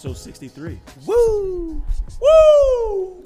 [0.00, 0.80] episode 63.
[1.04, 1.82] Woo!
[2.22, 3.24] Woo!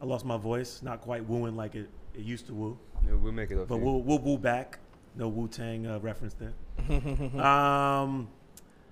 [0.00, 2.76] I lost my voice, not quite wooing like it, it used to woo,
[3.06, 3.68] Yeah, we'll make it up.
[3.68, 4.80] but for we'll, we'll woo back.
[5.14, 6.52] No Wu Tang uh, reference there.
[7.40, 8.26] um,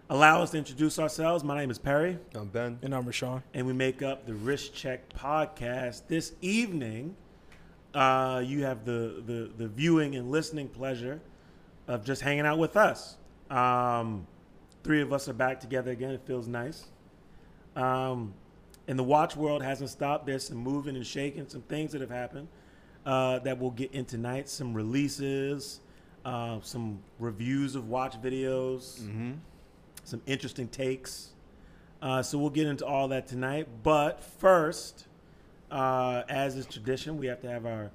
[0.08, 1.42] allow us to introduce ourselves.
[1.42, 2.78] My name is Perry, I'm Ben.
[2.82, 3.42] And I'm Rashawn.
[3.54, 6.02] and we make up the Wrist Check podcast.
[6.06, 7.16] This evening,
[7.92, 11.20] uh, you have the, the, the viewing and listening pleasure
[11.88, 13.16] of just hanging out with us.
[13.50, 14.28] Um,
[14.84, 16.12] three of us are back together again.
[16.12, 16.86] It feels nice.
[17.76, 18.34] Um,
[18.88, 20.26] and the watch world hasn't stopped.
[20.26, 22.48] There's some moving and shaking, some things that have happened
[23.04, 24.48] uh, that we'll get in tonight.
[24.48, 25.80] Some releases,
[26.24, 29.32] uh, some reviews of watch videos, Mm-hmm.
[30.04, 31.30] some interesting takes.
[32.00, 33.66] Uh, so we'll get into all that tonight.
[33.82, 35.06] But first,
[35.70, 37.90] uh, as is tradition, we have to have our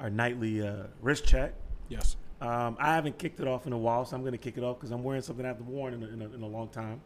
[0.00, 1.52] our nightly uh, wrist check.
[1.88, 2.16] Yes.
[2.40, 4.64] Um, I haven't kicked it off in a while, so I'm going to kick it
[4.64, 6.68] off because I'm wearing something I haven't worn in a, in, a, in a long
[6.70, 7.00] time.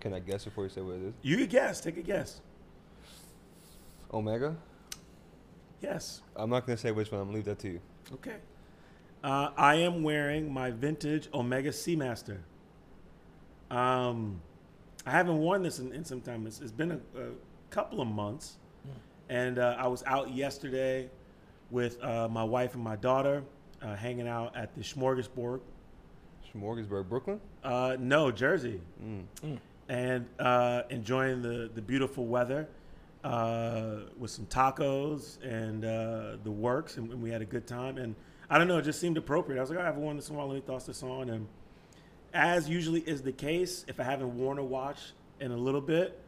[0.00, 1.14] Can I guess before you say what it is?
[1.22, 1.80] You could guess.
[1.80, 2.40] Take a guess.
[4.12, 4.56] Omega.
[5.82, 6.22] Yes.
[6.36, 7.20] I'm not gonna say which one.
[7.20, 7.80] I'm gonna leave that to you.
[8.14, 8.36] Okay.
[9.22, 12.38] Uh, I am wearing my vintage Omega Seamaster.
[13.70, 14.40] Um,
[15.06, 16.46] I haven't worn this in, in some time.
[16.46, 17.30] It's, it's been a, a
[17.70, 18.56] couple of months,
[19.28, 21.08] and uh, I was out yesterday
[21.70, 23.42] with uh, my wife and my daughter,
[23.82, 25.60] uh, hanging out at the Smorgasburg.
[26.52, 27.40] Smorgasburg, Brooklyn.
[27.62, 29.58] Uh, no, Jersey, Mm.
[29.90, 32.68] And uh, enjoying the the beautiful weather
[33.24, 37.98] uh, with some tacos and uh, the works, and, and we had a good time.
[37.98, 38.14] And
[38.48, 39.58] I don't know, it just seemed appropriate.
[39.58, 40.48] I was like, I haven't worn this in a while.
[40.48, 41.28] Let me toss this on.
[41.28, 41.46] And
[42.32, 44.98] as usually is the case, if I haven't worn a watch
[45.40, 46.18] in a little bit,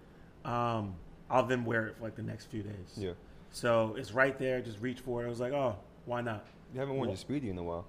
[0.44, 0.94] um,
[1.30, 2.92] I'll then wear it for like the next few days.
[2.96, 3.12] Yeah.
[3.52, 4.60] So it's right there.
[4.60, 5.26] Just reach for it.
[5.26, 6.46] I was like, oh, why not?
[6.74, 7.86] You haven't worn Well- your Speedy in a while.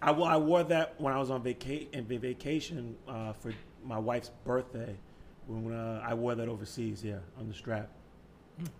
[0.00, 3.52] I, wo- I wore that when I was on vaca- in vacation uh, for
[3.84, 4.94] my wife's birthday.
[5.46, 7.88] When uh, I wore that overseas, yeah, on the strap.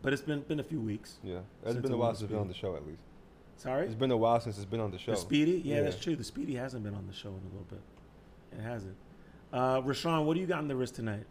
[0.02, 1.16] But it's been been a few weeks.
[1.22, 1.38] Yeah.
[1.64, 3.00] it's been a while since it's been on the show, at least.
[3.56, 5.12] Sorry, It's been a while since it's been on the show.
[5.12, 5.62] the Speedy.
[5.64, 5.82] Yeah, Yeah.
[5.82, 6.14] that's true.
[6.14, 7.80] The Speedy hasn't been on the show in a little bit.
[8.52, 8.94] It hasn't.
[9.52, 11.24] Uh, Rashawn, what do you got on the wrist tonight?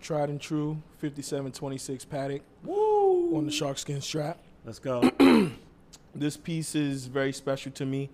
[0.00, 3.36] Tried and true 5726 Patek Woo!
[3.36, 4.38] on the sharkskin strap.
[4.64, 5.02] Let's go.
[6.14, 8.10] This piece is very special to me.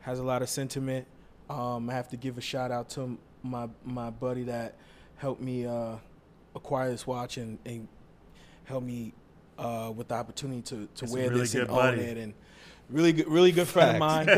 [0.00, 1.06] Has a lot of sentiment.
[1.48, 3.16] Um, I have to give a shout out to
[3.48, 4.76] my my buddy that
[5.16, 5.96] helped me uh,
[6.54, 7.88] acquire this watch and, and
[8.64, 9.12] help me
[9.58, 12.16] uh, with the opportunity to, to That's wear really this and good own it.
[12.16, 12.34] And
[12.90, 14.28] really good, really good friend of mine.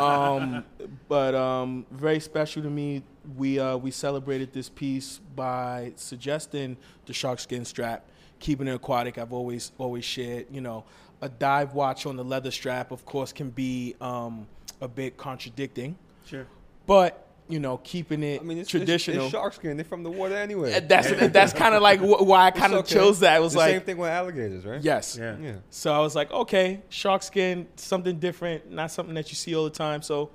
[0.00, 0.64] um,
[1.08, 3.02] but um, very special to me.
[3.36, 6.76] We uh, we celebrated this piece by suggesting
[7.06, 8.04] the shark skin strap,
[8.38, 9.18] keeping it aquatic.
[9.18, 10.84] I've always always shared, you know,
[11.20, 14.46] a dive watch on the leather strap, of course, can be um,
[14.80, 15.96] a bit contradicting,
[16.26, 16.46] sure.
[16.86, 19.16] but you know, keeping it I mean, it's traditional.
[19.18, 19.76] It's, it's shark skin.
[19.76, 20.74] They're from the water anyway.
[20.74, 22.94] Uh, that's that's kind of like why I kind of okay.
[22.94, 23.36] chose that.
[23.36, 24.82] It was the like, same thing with alligators, right?
[24.82, 25.36] yes, Yeah.
[25.38, 25.52] Yeah.
[25.70, 29.64] So I was like, okay, shark skin, something different, not something that you see all
[29.64, 30.02] the time.
[30.02, 30.30] So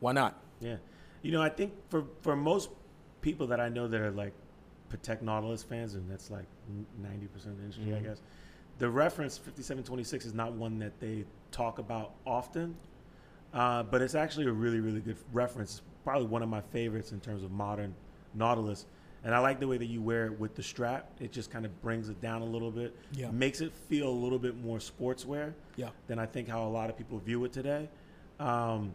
[0.00, 0.40] why not?
[0.60, 0.76] Yeah.
[1.22, 2.70] You know, I think for for most
[3.22, 4.32] people that I know that are like
[4.92, 6.46] Patek Nautilus fans, and that's like
[7.02, 7.96] ninety percent of the industry, Mhm.
[7.96, 8.20] I guess.
[8.78, 12.76] The reference fifty seven twenty six is not one that they talk about often,
[13.52, 15.80] uh, but it's actually a really really good reference.
[16.04, 17.94] Probably one of my favorites in terms of modern
[18.34, 18.84] Nautilus.
[19.24, 21.10] And I like the way that you wear it with the strap.
[21.18, 23.30] It just kind of brings it down a little bit, Yeah.
[23.30, 25.88] makes it feel a little bit more sportswear Yeah.
[26.08, 27.88] than I think how a lot of people view it today.
[28.38, 28.94] Um,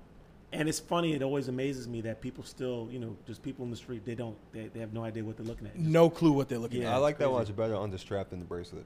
[0.51, 3.71] and it's funny; it always amazes me that people still, you know, just people in
[3.71, 5.75] the street, they don't, they, they have no idea what they're looking at.
[5.75, 6.95] Just- No clue what they're looking Yeah, at.
[6.95, 7.33] I like that crazy.
[7.33, 8.85] watch better on the strap than the bracelet.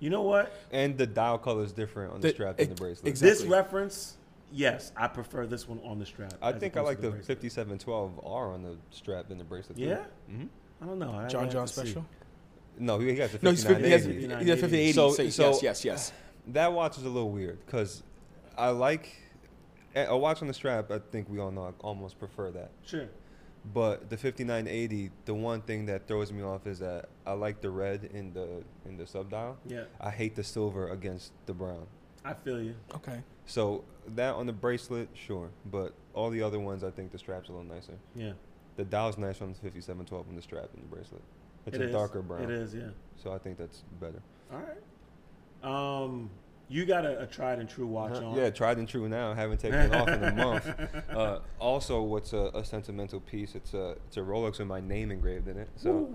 [0.00, 0.52] You know what?
[0.72, 3.06] And the dial color is different on the, The- strap than the bracelet.
[3.08, 3.30] exactly.
[3.38, 4.16] This reference,
[4.52, 6.34] yes, I prefer this one on the strap.
[6.42, 9.78] I think I like to the 5712R on the strap than the bracelet.
[9.78, 10.04] Yeah?
[10.28, 10.44] hmm
[10.80, 11.12] I don't know.
[11.12, 11.80] I- I John have John to see.
[11.80, 12.06] special.
[12.78, 14.92] No, he got the No, he's 50, he has, he has 5080.
[14.92, 16.12] So- So, so- yes, yes, yes.
[16.48, 18.02] That watch is a little weird because
[18.56, 19.16] I like
[19.94, 20.90] a a watch on the strap.
[20.90, 22.70] I think we all know I almost prefer that.
[22.84, 23.08] Sure.
[23.74, 27.70] But the 5980, the one thing that throws me off is that I like the
[27.70, 29.56] red in the in the subdial.
[29.66, 31.86] Yeah, I hate the silver against the brown.
[32.24, 32.74] I feel you.
[32.94, 33.22] Okay.
[33.46, 33.84] So
[34.14, 37.52] that on the bracelet, sure, but all the other ones, I think the strap's a
[37.52, 37.94] little nicer.
[38.14, 38.32] Yeah.
[38.76, 41.22] The dial's nicer on the 5712 on the strap and the bracelet.
[41.66, 41.92] It's It a is.
[41.92, 42.42] darker brown.
[42.44, 42.88] It is, yeah.
[43.22, 44.20] So I think that's better.
[44.52, 46.02] All right.
[46.02, 46.30] Um,
[46.68, 48.26] you got a, a tried and true watch Uh-huh.
[48.28, 48.36] on.
[48.36, 49.30] Yeah, tried and true now.
[49.32, 50.68] I haven't taken it off in a month.
[51.10, 53.54] Uh, also, what's a, a sentimental piece?
[53.54, 55.68] It's a it's a Rolex with my name engraved in it.
[55.76, 56.10] So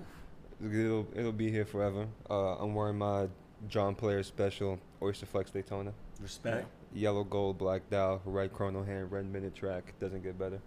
[0.63, 2.07] it'll it'll be here forever.
[2.29, 3.27] Uh, I'm wearing my
[3.67, 5.93] John Player Special Oyster Flex Daytona.
[6.21, 6.67] Respect.
[6.93, 9.93] Yellow gold, black dial, red chrono hand, red minute track.
[9.99, 10.59] Doesn't get better.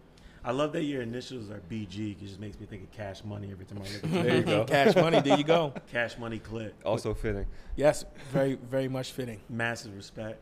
[0.46, 2.12] I love that your initials are BG.
[2.12, 4.22] It just makes me think of Cash Money every time I look at it.
[4.22, 4.64] There you go.
[4.64, 5.20] Cash money.
[5.20, 5.72] There you go.
[5.92, 6.74] Cash Money Clip.
[6.84, 7.46] Also fitting.
[7.76, 9.40] Yes, very very much fitting.
[9.48, 10.38] Massive respect.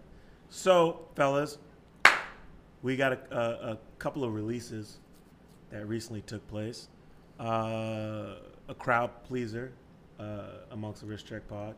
[0.50, 1.58] So, fellas,
[2.82, 4.98] we got a, a, a couple of releases
[5.70, 6.88] that recently took place.
[7.40, 8.34] Uh,
[8.68, 9.72] a crowd pleaser
[10.20, 10.42] uh,
[10.72, 11.74] amongst the Wrist Check Pod.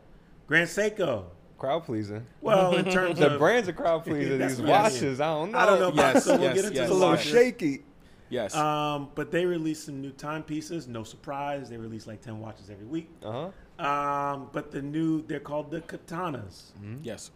[0.47, 1.25] Grand Seiko.
[1.57, 2.23] Crowd pleaser.
[2.41, 4.37] Well, in terms The of brand's a crowd pleaser.
[4.37, 4.83] That's These what I mean.
[4.93, 5.57] watches, I don't know.
[5.57, 5.87] I don't know.
[5.89, 6.83] About, Yes, so we'll yes, get into yes.
[6.83, 7.83] It's the a little shaky.
[8.29, 8.55] Yes.
[8.55, 10.87] Um, but they released some new timepieces.
[10.87, 13.09] No surprise, they release like ten watches every week.
[13.23, 13.49] Uh
[13.79, 13.83] huh.
[13.85, 16.71] Um, but the new, they're called the katanas.
[17.03, 17.31] yes.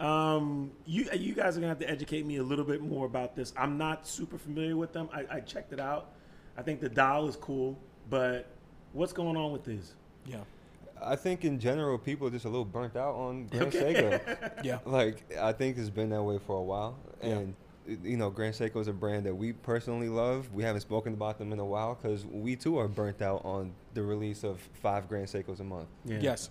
[0.00, 3.34] Um, you you guys are gonna have to educate me a little bit more about
[3.36, 3.52] this.
[3.56, 5.08] I'm not super familiar with them.
[5.12, 6.10] I, I checked it out.
[6.56, 7.78] I think the dial is cool,
[8.10, 8.46] but
[8.92, 9.94] what's going on with this?
[10.26, 10.38] Yeah.
[11.06, 13.94] I think in general, people are just a little burnt out on Grand Okay.
[13.94, 14.64] Seiko.
[14.64, 14.78] Yeah.
[14.86, 17.30] like I think it's been that way for a while, Yeah.
[17.38, 17.54] and
[18.02, 20.50] you know, Grand Seiko is a brand that we personally love.
[20.54, 23.72] We haven't spoken about them in a while because we too are burnt out on
[23.92, 25.88] the release of five Grand Seikos a month.
[26.06, 26.18] Yeah.
[26.20, 26.48] Yes.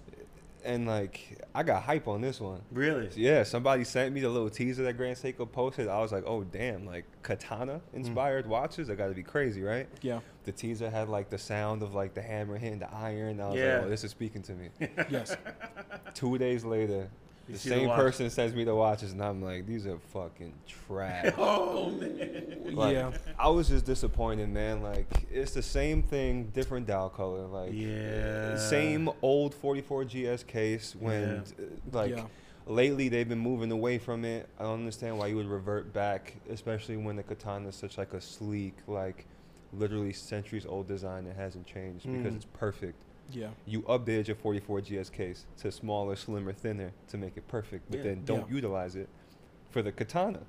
[0.65, 2.61] And like, I got hype on this one.
[2.71, 3.09] Really?
[3.15, 5.87] Yeah, somebody sent me the little teaser that Grand Seiko posted.
[5.87, 8.49] I was like, oh damn, like katana inspired mm.
[8.49, 8.87] watches.
[8.87, 9.87] That got to be crazy, right?
[10.01, 10.19] Yeah.
[10.45, 13.39] The teaser had like the sound of like the hammer hitting the iron.
[13.41, 13.75] I was Yeah.
[13.77, 14.69] like, oh, this is speaking to me.
[15.09, 15.35] Yes.
[16.13, 17.09] Two days later,
[17.47, 19.97] You the see the same person sends me the watches, and I'm like, these are
[20.13, 21.33] fucking trash.
[21.37, 22.75] Oh man.
[22.75, 23.11] Like, yeah.
[23.37, 24.81] I was just disappointed, man.
[24.81, 27.45] Like, it's the same thing, different dial color.
[27.45, 28.55] Like, Yeah.
[28.57, 30.95] same old 44 GS case.
[30.97, 31.65] When, Yeah.
[31.65, 32.25] uh, like, Yeah.
[32.65, 34.47] lately they've been moving away from it.
[34.57, 38.13] I don't understand why you would revert back, especially when the katana is such like
[38.13, 39.25] a sleek, like,
[39.73, 42.37] literally centuries old design that hasn't changed because Mm.
[42.37, 42.95] it's perfect.
[43.33, 43.49] Yeah.
[43.65, 47.97] You updated your 44 GS case to smaller, slimmer, thinner to make it perfect, but
[47.97, 48.03] Yeah.
[48.03, 48.55] then don't Yeah.
[48.55, 49.09] utilize it
[49.69, 50.41] for the katana.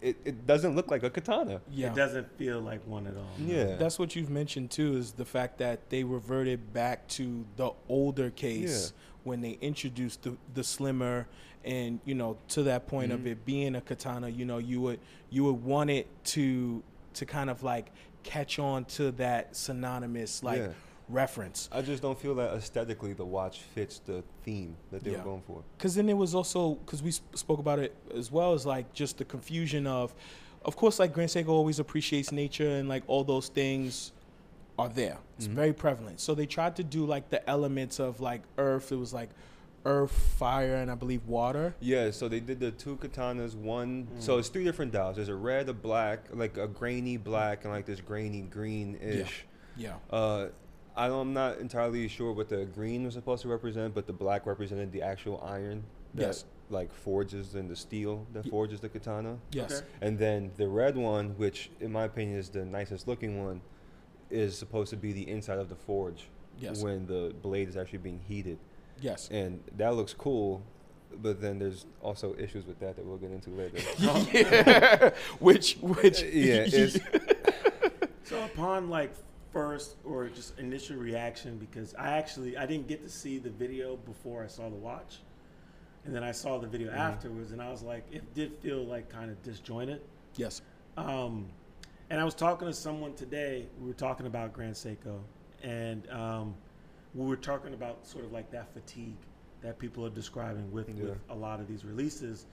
[0.00, 1.60] It, it doesn't look like a katana.
[1.70, 1.88] Yeah.
[1.90, 3.26] It doesn't feel like one at all.
[3.38, 3.74] Yeah.
[3.76, 8.30] That's what you've mentioned too is the fact that they reverted back to the older
[8.30, 8.92] case
[9.24, 11.26] when they introduced the, the slimmer
[11.64, 13.26] and you know to that point of Mhm.
[13.32, 17.50] it being a katana you know you would you would want it to to kind
[17.50, 17.90] of like
[18.22, 20.68] catch on to that synonymous like Yeah.
[21.08, 25.18] Reference I just don't feel that aesthetically the watch fits the theme that they Yeah.
[25.18, 25.62] were going for.
[25.76, 28.92] because then it was also because we sp- spoke about it as well as like
[28.92, 30.14] just the confusion of
[30.64, 34.12] of course like grand seiko always appreciates nature and like all those things
[34.78, 35.52] are there it's Mhm.
[35.52, 39.12] very prevalent so they tried to do like the elements of like earth it was
[39.14, 39.30] like
[39.86, 43.54] earth fire and i believe water Yeah, so they did the two katanas.
[43.54, 44.22] One, Mm.
[44.22, 45.16] so it's three different dials.
[45.16, 49.46] There's a red, a black, like a grainy black, and like this grainy green-ish.
[49.76, 50.48] yeah Uh,
[50.98, 54.12] I don't, I'm not entirely sure what the green was supposed to represent, but the
[54.12, 55.84] black represented the actual iron
[56.14, 56.44] that Yes.
[56.70, 59.38] like forges and the steel that Ye- forges the katana.
[59.52, 59.86] yes Okay.
[60.00, 63.60] And then the red one, which in my opinion is the nicest looking one,
[64.30, 66.28] is supposed to be the inside of the forge
[66.58, 68.58] yes when the blade is actually being heated.
[69.00, 70.62] yes And that looks cool,
[71.22, 73.78] but then there's also issues with that that we'll get into later.
[73.98, 75.10] yeah.
[75.38, 76.98] which which yeah, it's,
[78.24, 79.14] So upon like
[79.52, 83.96] first or just initial reaction, because I actually I didn't get to see the video
[83.96, 85.18] before I saw the watch,
[86.04, 86.96] and then I saw the video Mhm.
[86.96, 90.02] afterwards, and I was like, it did feel like kind of disjointed.
[90.36, 90.62] yes
[90.96, 91.48] Um,
[92.10, 93.68] and I was talking to someone today.
[93.80, 95.20] We were talking about Grand Seiko,
[95.62, 96.54] and um,
[97.14, 99.16] we were talking about sort of like that fatigue
[99.60, 101.04] that people are describing with, Yeah.
[101.10, 102.46] with a lot of these releases,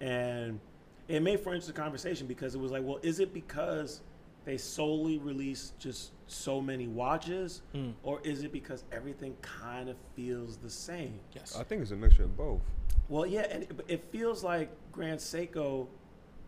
[0.00, 0.60] and
[1.08, 4.00] it made for interesting conversation because it was like, well, is it because
[4.48, 7.92] they solely release just so many watches, Mm.
[8.02, 11.20] or is it because everything kind of feels the same?
[11.34, 12.62] yes I think it's a mixture of both.
[13.10, 15.86] Well, yeah, and it, it feels like Grand Seiko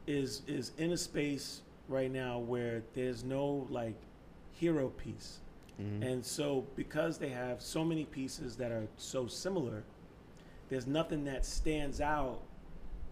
[0.06, 4.00] is is in a space right now where there's no like
[4.50, 5.40] hero piece,
[5.78, 6.02] Mhm.
[6.02, 9.84] and so because they have so many pieces that are so similar,
[10.70, 12.40] there's nothing that stands out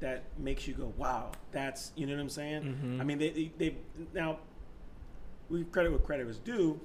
[0.00, 3.00] that makes you go, "Wow, that's you know what I'm saying." Mhm.
[3.00, 3.78] I mean, they they they've,
[4.14, 4.38] now
[5.48, 6.80] we credit what credit is due.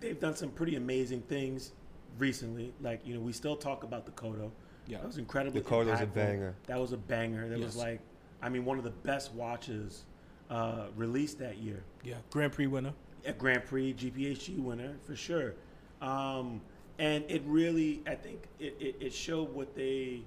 [0.00, 1.72] They've done some pretty amazing things
[2.18, 2.72] recently.
[2.80, 4.50] Like you know, we still talk about the Kodo.
[4.86, 5.60] yeah That was incredibly.
[5.60, 6.54] The Kodo's a banger.
[6.66, 7.48] That was a banger.
[7.48, 8.00] That was like,
[8.42, 10.04] I mean, one of the best watches
[10.48, 11.84] uh, released that year.
[12.02, 12.92] yeah grand prix winner
[13.24, 15.54] A Grand Prix GPHG winner for sure.
[16.00, 16.60] Um,
[16.98, 20.22] and it really, I think, it, it, it showed what they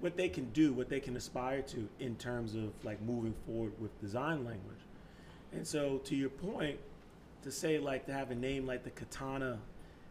[0.00, 3.72] what they can do, what they can aspire to in terms of like moving forward
[3.80, 4.78] with design language.
[5.52, 6.78] And so, to your point,
[7.42, 9.58] to say like to have a name like the Katana,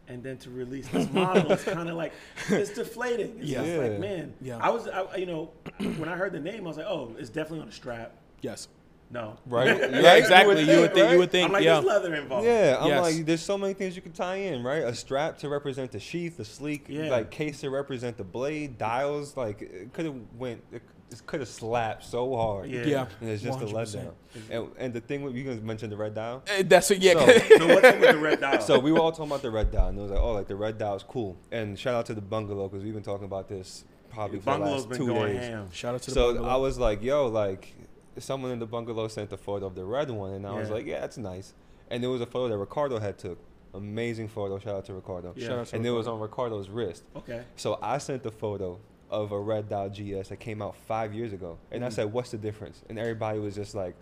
[0.08, 2.12] and then to release this model, it's kind of like
[2.48, 3.38] it's deflating.
[3.40, 3.64] It's Yeah.
[3.64, 4.58] just like man, Yeah.
[4.60, 7.30] I was, I, you know, when I heard the name, I was like, oh, it's
[7.30, 8.12] definitely on a strap.
[8.40, 8.68] yes
[9.10, 9.36] No.
[9.46, 9.68] Right?
[9.90, 10.62] Yeah, exactly.
[10.62, 11.04] You would think.
[11.06, 11.12] right?
[11.12, 11.46] You would think.
[11.46, 11.74] I'm like, yeah.
[11.74, 12.46] there's leather involved.
[12.46, 13.02] Yeah, I'm Yes.
[13.02, 14.82] like, there's so many things you could tie in, right?
[14.84, 17.10] A strap to represent the sheath, the sleek, Yeah.
[17.10, 19.36] like case to represent the blade, dials.
[19.36, 20.82] Like it could have went, it
[21.26, 22.70] could have slapped so hard.
[22.70, 22.82] Yeah.
[22.84, 23.06] Yeah.
[23.20, 23.72] And it's just a 100%.
[23.72, 24.12] letdown.
[24.50, 26.42] And, and the thing with you guys mentioned the red dial.
[26.48, 26.98] Uh, That's it.
[27.02, 27.14] Yeah.
[27.14, 27.26] So-
[27.58, 28.60] So what's with the red dial?
[28.60, 30.46] So we were all talking about the red dial, and it was like, oh, like
[30.48, 31.36] the red dial is cool.
[31.50, 34.64] And shout out to the bungalow because we've been talking about this probably for the
[34.64, 35.48] last been two going days.
[35.48, 35.68] ham.
[35.72, 36.48] Shout out to the So bungalow.
[36.48, 37.74] I was like, yo, like
[38.18, 40.86] someone in the bungalow sent a photo of the red one, and I was like,
[40.86, 41.54] yeah, that's nice.
[41.90, 43.38] And there was a photo that Ricardo had took.
[43.74, 44.58] Amazing photo.
[44.58, 45.34] Shout out to Ricardo.
[45.36, 45.46] Yeah.
[45.48, 47.04] Shout out to And it was on Ricardo's wrist.
[47.16, 47.42] Okay.
[47.56, 48.78] So I sent the photo
[49.10, 51.92] of a red dial GS that came out five years ago, and I Mhm.
[51.92, 52.82] said, what's the difference?
[52.88, 53.94] And everybody was just like,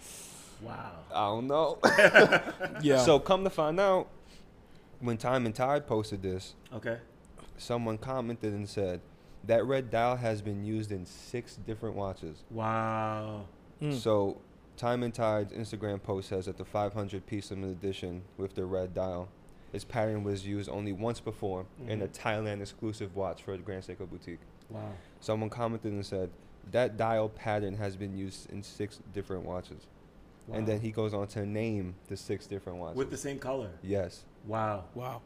[0.62, 0.92] Wow.
[1.12, 1.78] I don't know.
[2.82, 2.98] Yeah.
[2.98, 4.08] So come to find out,
[5.00, 6.98] when Time and Tide posted this, Okay.
[7.58, 9.00] someone commented and said
[9.44, 12.42] that red dial has been used in six different watches.
[12.50, 13.44] Wow.
[13.82, 13.92] Mm.
[13.94, 14.38] So
[14.78, 18.94] Time and Tide's Instagram post says that the 500 piece limited edition with the red
[18.94, 19.28] dial,
[19.74, 22.14] its pattern was used only once before in a Mhm.
[22.18, 24.40] Thailand exclusive watch for the Grand Seiko boutique.
[24.70, 24.92] Wow.
[25.20, 26.30] Someone commented and said
[26.72, 29.86] that dial pattern has been used in six different watches.
[30.52, 32.96] And then he goes on to name the six different watches.
[32.96, 33.70] with the same color.
[33.82, 34.84] yes, Wow.
[34.94, 35.20] wow.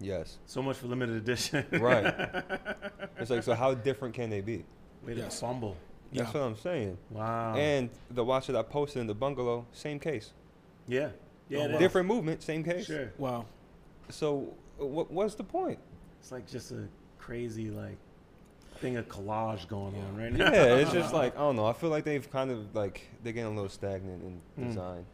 [0.00, 1.66] yes, So much for limited edition.
[1.72, 2.06] right.
[3.18, 3.52] it's like so.
[3.54, 4.64] How different can they be?
[5.04, 5.40] Way to Yes.
[5.40, 5.76] fumble.
[6.12, 6.40] That's Yeah.
[6.40, 6.96] what I'm saying.
[7.10, 7.54] Wow.
[7.54, 10.32] And the watch that I posted in the bungalow, same case,
[10.88, 11.10] yeah.
[11.50, 11.58] Yeah.
[11.58, 11.78] Oh, wow.
[11.78, 12.86] different movement, same case.
[12.86, 13.12] Sure.
[13.18, 13.44] Wow.
[14.08, 15.78] So what, what's the point?
[16.20, 17.98] It's like just a crazy like
[18.82, 20.52] thing of collage going on right now.
[20.52, 21.64] Yeah, it's just like I don't know.
[21.66, 24.68] I feel like they've kind of like they're getting a little stagnant in Mm.
[24.68, 25.06] design.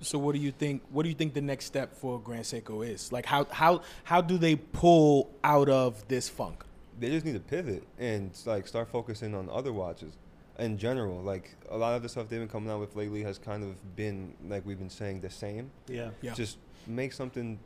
[0.00, 0.82] So what do you think?
[0.90, 3.12] What do you think the next step for Grand Seiko is?
[3.12, 6.64] Like how how how do they pull out of this funk?
[6.98, 10.14] They just need to pivot and like start focusing on other watches
[10.58, 11.20] in general.
[11.20, 13.74] Like a lot of the stuff they've been coming out with lately has kind of
[13.96, 15.70] been like we've been saying the same.
[15.86, 16.10] yeah.
[16.22, 16.34] Yeah.
[16.34, 16.56] Just
[16.86, 17.58] make something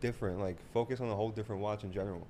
[0.00, 0.40] different.
[0.40, 2.26] Like focus on a whole different watch in general.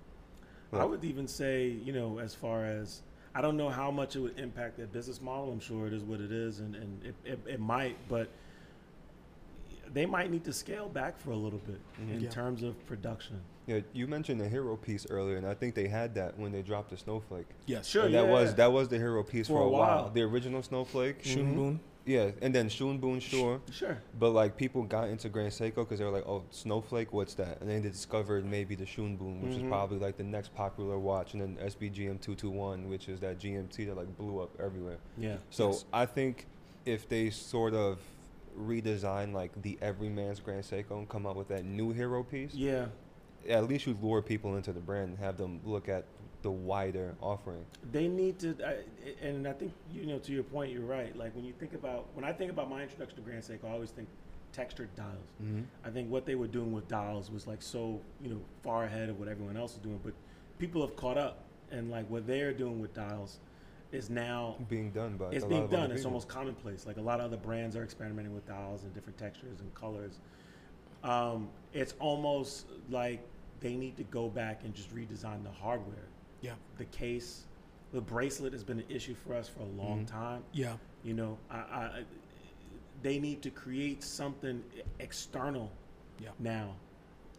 [0.72, 3.02] I would even say, you know, as far as
[3.34, 5.50] I don't know how much it would impact their business model.
[5.52, 8.28] I'm sure it is what it is, and, and it, it, it might, but
[9.92, 12.14] they might need to scale back for a little bit Mhm.
[12.14, 12.28] in Yeah.
[12.30, 13.40] terms of production.
[13.66, 16.62] Yeah, you mentioned the hero piece earlier, and I think they had that when they
[16.62, 17.46] dropped the snowflake.
[17.66, 17.86] Yes.
[17.86, 18.04] Sure.
[18.06, 19.80] And that yeah, was that was the hero piece For for, a a while.
[20.04, 20.10] while.
[20.10, 21.22] The original snowflake.
[21.24, 21.78] Shun Mhm.
[22.08, 23.60] Yeah, and then Shunbun sure.
[23.70, 23.98] Sure.
[24.18, 27.60] But like people got into Grand Seiko because they were like, "Oh, Snowflake, what's that?"
[27.60, 29.64] And then they discovered maybe the Shunbun, which Mhm.
[29.64, 33.20] is probably like the next popular watch, and then SBGM two two one, which is
[33.20, 34.96] that GMT that like blew up everywhere.
[35.18, 35.36] Yeah.
[35.50, 35.84] So Yes.
[35.92, 36.46] I think
[36.86, 37.98] if they sort of
[38.58, 42.86] redesign like the everyman's Grand Seiko and come up with that new hero piece, Yeah.
[43.48, 46.04] at least you lure people into the brand and have them look at
[46.42, 47.64] the wider offering.
[47.90, 51.16] They need to, I, and I think you know to your point, you're right.
[51.16, 53.72] Like when you think about when I think about my introduction to Grand Seiko, I
[53.72, 54.08] always think
[54.52, 55.32] textured dials.
[55.42, 55.62] Mm-hmm.
[55.84, 59.08] I think what they were doing with dials was like so you know far ahead
[59.08, 60.14] of what everyone else is doing, but
[60.58, 63.38] people have caught up, and like what they're doing with dials
[63.90, 65.90] is now Being done by it's being done.
[65.90, 66.10] It's people.
[66.10, 66.86] almost commonplace.
[66.86, 70.18] Like a lot of other brands are experimenting with dials and different textures and colors.
[71.02, 73.26] Um, it's almost like
[73.60, 76.08] they need to go back and just redesign the hardware.
[76.40, 76.54] Yeah.
[76.76, 77.44] The case,
[77.92, 80.10] the bracelet has been an issue for us for a long Mhm.
[80.10, 80.44] time.
[80.52, 80.76] Yeah.
[81.02, 82.04] You know, I, I,
[83.02, 84.62] they need to create something
[84.98, 85.70] external
[86.20, 86.30] Yeah.
[86.38, 86.74] now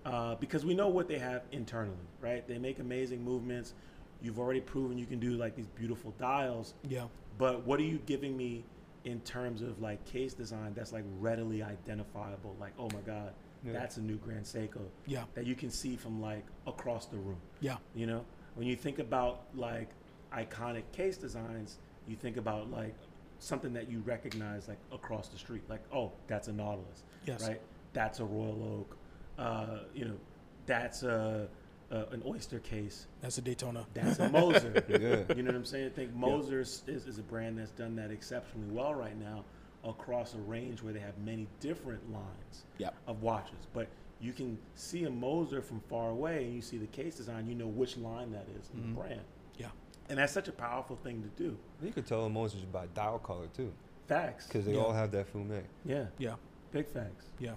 [0.06, 2.48] uh, because we know what they have internally, right?
[2.48, 3.74] They make amazing movements.
[4.22, 7.08] You've already proven you can do like these beautiful dials, Yeah.
[7.38, 8.64] but what are you giving me
[9.04, 12.56] in terms of like case design that's like readily identifiable?
[12.60, 13.74] Like, oh my God, Yeah.
[13.74, 15.26] that's a new Grand Seiko Yeah.
[15.36, 17.42] that you can see from like across the room.
[17.60, 17.78] Yeah.
[17.94, 18.26] You know,
[18.60, 19.88] when you think about like
[20.34, 21.78] iconic case designs,
[22.10, 22.94] you think about like
[23.40, 25.62] something that you recognize like across the street.
[25.70, 27.48] Like, oh, that's a Nautilus, Yes.
[27.48, 27.62] right?
[27.94, 28.98] That's a Royal Oak.
[29.38, 30.18] Uh, you know,
[30.66, 31.48] that's a,
[31.90, 33.08] a an oyster case.
[33.22, 33.86] That's a Daytona.
[33.94, 34.84] That's a Moser.
[34.90, 35.34] Yeah.
[35.38, 35.86] You know what I'm saying?
[35.86, 39.46] I think Moser is, is a brand that's done that exceptionally well right now
[39.86, 42.94] across a range where they have many different lines Yep.
[43.08, 43.68] of watches.
[43.74, 43.88] But
[44.22, 47.56] you can see a Moser from far away and you see the case design, you
[47.56, 48.88] know which line that is in Mhm.
[48.96, 49.22] the brand.
[49.58, 49.70] Yeah.
[50.10, 51.58] And that's such a powerful thing to do.
[51.82, 53.72] You could tell them Moser by dial color too,
[54.08, 54.48] Facts.
[54.48, 54.82] because they Yeah.
[54.82, 55.64] all have that fume.
[55.86, 56.36] Yeah, Yeah.
[56.72, 57.28] big facts.
[57.40, 57.56] Yeah.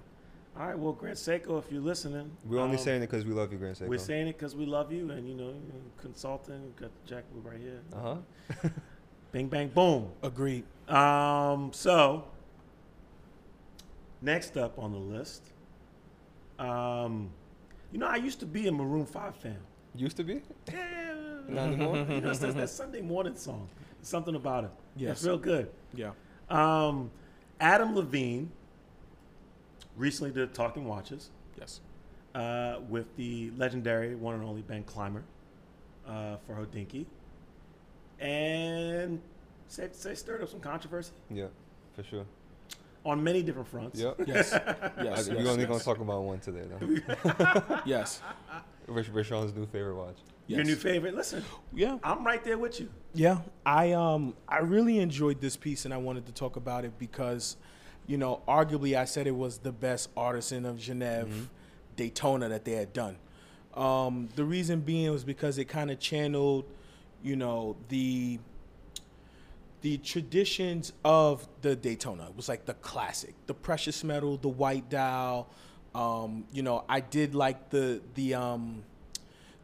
[0.55, 3.33] All right, well, Grand Seiko, if you're listening, We're only um, saying it because we
[3.33, 3.89] love you, Grand Seiko.
[3.89, 7.15] we're saying it because we love you, and you know, you know, consulting, got the
[7.15, 7.81] jackbook right here.
[7.93, 8.17] Uh
[8.63, 8.69] huh.
[9.33, 10.13] Bing, bang, boom.
[10.23, 10.65] Agreed.
[10.91, 12.25] Um, so
[14.21, 15.52] next up on the list,
[16.59, 17.31] um,
[17.91, 19.59] you know, I used to be a Maroon Five fan.
[19.95, 20.43] Used to be.
[20.73, 21.13] Yeah,
[21.49, 21.97] Not anymore?
[22.09, 23.69] you know, it's that, that Sunday morning song.
[24.03, 24.71] Something about it.
[24.97, 25.19] Yes.
[25.19, 25.71] it's real good.
[25.95, 26.11] Yeah.
[26.49, 27.11] Um,
[27.61, 28.51] Adam Levine
[29.97, 31.81] recently did Talking Watches Yes.
[32.35, 35.23] uh, with the legendary one and only Ben Clymer
[36.07, 37.07] uh, for Hodinkee.
[38.19, 39.21] And
[39.69, 41.47] to say, stirred up some controversy Yeah,
[41.95, 42.25] for sure.
[43.05, 43.99] On many different fronts.
[44.01, 44.21] Yep.
[44.27, 44.53] Yes.
[44.53, 44.59] I-
[45.03, 45.29] Yes.
[45.29, 45.69] we're yes, only yes.
[45.69, 47.83] gonna talk about one today, though.
[47.87, 48.21] Yes.
[48.87, 50.17] Rich Rashawn's new favorite watch.
[50.49, 51.15] Your new favorite?
[51.15, 51.43] Listen,
[51.73, 51.99] Yeah.
[52.03, 52.89] I'm right there with you.
[53.15, 56.99] Yeah, I um I really enjoyed this piece and I wanted to talk about it
[56.99, 57.57] because,
[58.07, 61.49] you know, arguably I said it was the best artisan of Genève
[61.97, 63.17] Daytona that they had done.
[63.75, 66.65] Um, the reason being was because it kind of channeled,
[67.23, 68.39] you know, the
[69.83, 72.29] the traditions of the Daytona.
[72.29, 75.49] It was like the classic, the precious metal, the white dial.
[75.95, 78.85] Um, you know, I did like the the um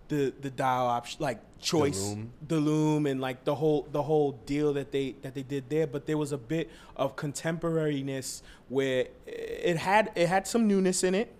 [0.09, 2.33] the the dial option like choice loom.
[2.47, 5.87] the loom and like the whole the whole deal that they that they did there
[5.87, 11.15] but there was a bit of contemporariness where it had it had some newness in
[11.15, 11.35] it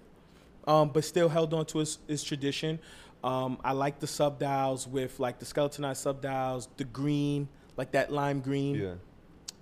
[0.67, 2.79] um, but still held on to its, its tradition
[3.25, 7.93] um, i like the sub dials with like the skeletonized sub dials the green like
[7.93, 8.95] that lime green Yeah.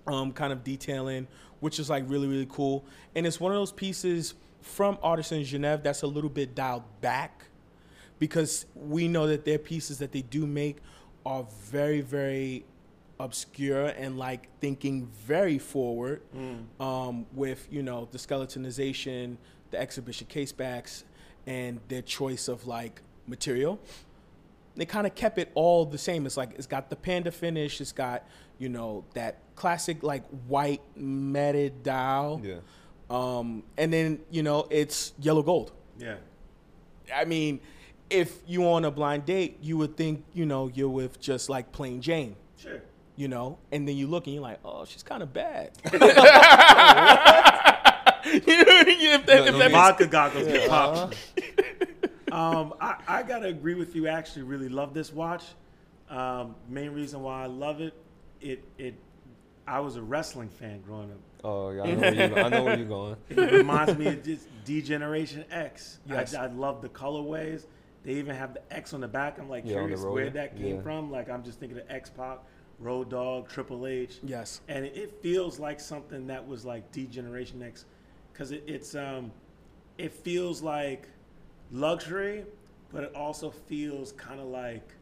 [0.07, 1.27] um, kind of detailing,
[1.61, 2.83] which is like really really cool.
[3.15, 7.45] And it's one of those pieces from Artisan Genève that's a little bit dialed back
[8.19, 10.77] because we know that their pieces that they do make
[11.25, 12.65] are very very
[13.19, 16.21] obscure and like thinking very forward
[16.79, 19.37] um, with you know the skeletonization,
[19.71, 21.03] the exhibition casebacks,
[21.45, 23.79] and their choice of like material
[24.77, 26.25] they kind of kept it all the same.
[26.25, 27.81] It's like it's got the panda finish.
[27.81, 28.25] It's got
[28.59, 32.41] you know that classic like white matted dial.
[32.43, 32.55] Yeah.
[33.09, 35.71] Um, and then you know it's yellow gold.
[35.97, 36.15] Yeah.
[37.13, 37.59] I mean,
[38.09, 41.71] if you on a blind date, you would think you know you're with just like
[41.71, 42.35] plain Jane.
[42.57, 42.81] Sure.
[43.15, 45.71] You know, and then you look and you're like, oh, she's kind of bad.
[45.91, 45.99] you
[48.63, 49.71] know, if that, No, if no that.
[49.71, 51.17] Vodka goggles get popped.
[52.37, 54.07] Um, I, I gotta agree with you.
[54.07, 55.43] I actually really love this watch.
[56.09, 57.93] Um, main reason why I love it,
[58.41, 58.95] it it.
[59.67, 61.17] I was a wrestling fan growing up.
[61.43, 61.83] Oh, yeah.
[61.83, 62.35] I know where you.
[62.35, 63.15] I know where you're going.
[63.29, 65.99] It reminds me of just D-Generation X.
[66.05, 66.33] Yes.
[66.33, 67.65] I, I love the colorways.
[68.03, 69.37] They even have the X on the back.
[69.39, 70.81] I'm like Yeah, on the curious where that came Yeah.
[70.81, 71.11] from.
[71.11, 72.39] Like I'm just thinking of X Pac,
[72.79, 74.19] Road Dog, Triple H.
[74.23, 77.85] yes, and it, it feels like something that was like D-Generation X,
[78.31, 79.31] because it, it's um,
[79.97, 81.09] it feels like
[81.71, 82.45] luxury,
[82.91, 84.93] but it also feels kind of like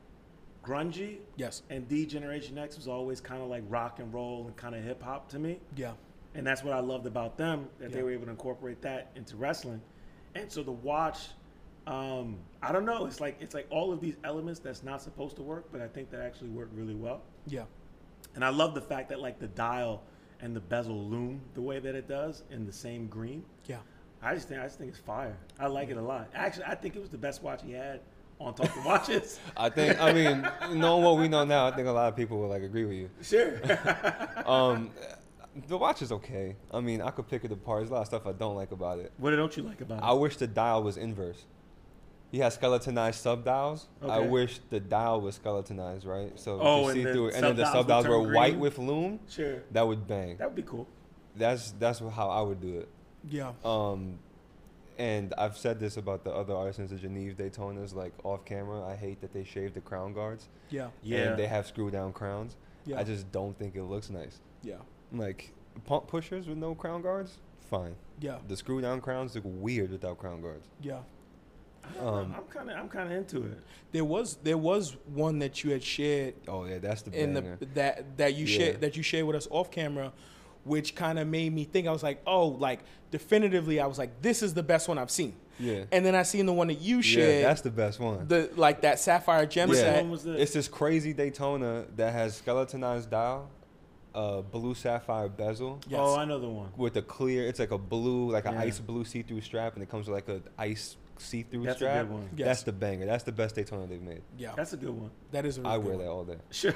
[0.63, 1.17] grungy.
[1.35, 4.83] yes, And D-Generation X was always kind of like rock and roll and kind of
[4.83, 5.91] hip hop to me, yeah,
[6.33, 9.37] and that's what I loved about them that they were able to incorporate that into
[9.37, 9.81] wrestling.
[10.33, 11.19] And so the watch,
[11.87, 15.35] um, I don't know, it's like it's like all of these elements that's not supposed
[15.37, 17.21] to work, but I think that actually worked really well.
[17.47, 17.65] yeah,
[18.33, 20.01] And I love the fact that like the dial
[20.41, 23.45] and the bezel loom the way that it does in the same green.
[24.25, 25.37] I just think I just think it's fire.
[25.59, 26.29] I like it a lot.
[26.33, 27.99] Actually, I think it was the best watch he had
[28.39, 29.39] on Talking Watches.
[29.55, 30.01] I think.
[30.01, 30.47] I mean,
[30.79, 32.97] knowing what we know now, I think a lot of people will like agree with
[32.97, 33.09] you.
[33.21, 33.61] sure.
[34.45, 34.91] Um,
[35.67, 36.55] the watch is okay.
[36.71, 37.79] I mean, I could pick it apart.
[37.79, 39.11] There's a lot of stuff I don't like about it.
[39.17, 40.03] what don't you like about it?
[40.03, 41.45] I wish the dial was inverse.
[42.31, 43.87] He has skeletonized sub dials.
[44.01, 46.37] I wish the dial was skeletonized, right?
[46.37, 49.19] So Oh, you see through it, and then the sub-dials were white with loom.
[49.29, 49.63] Sure.
[49.71, 50.37] That would bang.
[50.37, 50.87] That would be cool.
[51.35, 52.89] That's that's how I would do it.
[53.29, 53.53] Yeah.
[53.63, 54.19] Um,
[54.97, 58.83] and I've said this about the other artisans of Geneve Daytonas, like off camera.
[58.85, 60.47] I hate that they shave the crown guards.
[60.69, 60.87] Yeah.
[61.03, 61.17] Yeah.
[61.31, 62.55] And they have screw down crowns.
[62.85, 62.99] Yeah.
[62.99, 64.39] I just don't think it looks nice.
[64.63, 64.75] Yeah.
[65.11, 65.51] Like
[65.85, 67.37] pump pushers with no crown guards,
[67.69, 67.95] fine.
[68.21, 68.37] Yeah.
[68.47, 70.65] The screw down crowns look weird without crown guards.
[70.81, 70.99] Yeah.
[71.99, 73.59] Um, I'm kind of I'm kind of into it.
[73.91, 77.57] There was there was one that you had shared Oh yeah, that's the in banger.
[77.59, 78.57] the that that you Yeah.
[78.57, 80.11] shared that you shared with us off camera,
[80.65, 81.87] which kind of made me think.
[81.87, 85.09] I was like, oh, like definitively, I was like, this is the best one I've
[85.11, 85.33] seen.
[85.59, 85.85] yeah.
[85.93, 87.41] And then I seen the one that you shared.
[87.41, 88.27] yeah, that's the best one.
[88.27, 89.75] the like that sapphire gem Yeah.
[89.75, 90.01] set.
[90.03, 90.41] one was this?
[90.41, 93.49] It's this crazy Daytona that has skeletonized dial,
[94.13, 95.99] uh, blue sapphire bezel Yes.
[96.03, 96.71] Oh, I know the one.
[96.75, 97.47] with a clear.
[97.47, 98.61] It's like a blue, like an Yeah.
[98.61, 102.07] ice blue see-through strap, and it comes with like a ice see-through That's a strap.
[102.07, 102.29] good one.
[102.35, 102.45] Yes.
[102.47, 103.05] That's the banger.
[103.05, 104.23] That's the best Daytona they've made.
[104.37, 105.11] yeah, That's a good one.
[105.31, 106.05] that is a really I good wear one.
[106.05, 106.73] that all day, Sure.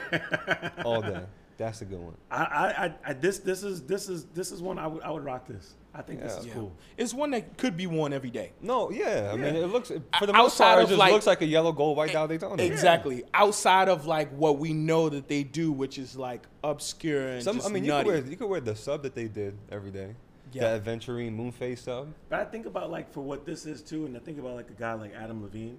[0.86, 1.22] all day.
[1.60, 2.16] That's a good one.
[2.32, 5.12] I, I, I, I, this, this is, this is, this is one I would, I
[5.12, 5.74] would rock this.
[5.94, 6.54] I think this is Yeah.
[6.54, 6.72] cool.
[6.98, 8.54] It's one that could be worn every day.
[8.62, 9.30] No, yeah.
[9.34, 11.42] I mean, it looks for the most outside part, it of, just like- looks like
[11.42, 12.64] a yellow gold white dial Daytona.
[12.64, 13.24] Exactly.
[13.34, 17.58] Outside of like what we know that they do, which is like obscure and Some,
[17.58, 19.92] just I mean, you could wear you could wear the sub that they did every
[19.92, 20.16] day.
[20.54, 20.78] Yeah.
[20.78, 22.14] That Aventurine Moonface sub.
[22.30, 24.70] But I think about like for what this is too, and I think about like
[24.70, 25.78] a guy like Adam Levine,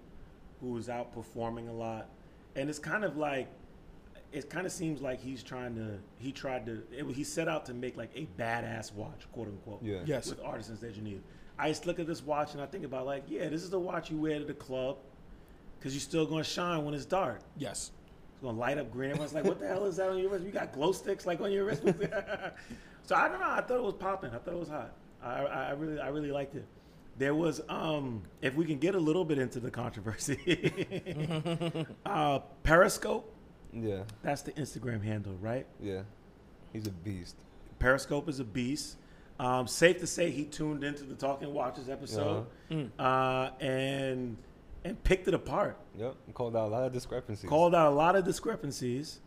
[0.60, 2.08] who is out performing a lot,
[2.54, 3.48] and it's kind of like
[4.32, 7.66] it kind of seems like he's trying to he tried to it, he set out
[7.66, 9.82] to make like a badass watch, quote unquote.
[9.82, 10.00] Yeah.
[10.04, 10.28] Yes.
[10.28, 11.22] With artisans that you need.
[11.58, 13.78] I just look at this watch and I think about like, yeah, this is the
[13.78, 14.96] watch you wear to the club
[15.78, 17.40] because you're still going to shine when it's dark.
[17.56, 17.90] Yes.
[18.32, 19.10] It's gonna light up green.
[19.10, 20.46] Everyone's like, "What the hell is that on your wrist?
[20.46, 21.82] You got glow sticks like on your wrist?"
[23.02, 23.50] so I don't know.
[23.50, 24.30] I thought it was popping.
[24.30, 24.94] I thought it was hot.
[25.22, 26.64] I, I really, I really liked it.
[27.18, 30.38] There was, um, if we can get a little bit into the controversy,
[32.06, 33.24] uh, Perezcope.
[33.72, 35.66] Yeah, That's the Instagram handle, right?
[35.80, 36.02] yeah.
[36.72, 37.34] He's a beast.
[37.80, 38.96] Perezcope is a beast.
[39.40, 42.46] Um, safe to say he tuned into the Talking Watches episode
[42.98, 44.36] uh, and
[44.84, 45.76] and picked it apart.
[45.98, 46.14] Yep.
[46.34, 47.48] Called out a lot of discrepancies.
[47.48, 49.18] called out a lot of discrepancies.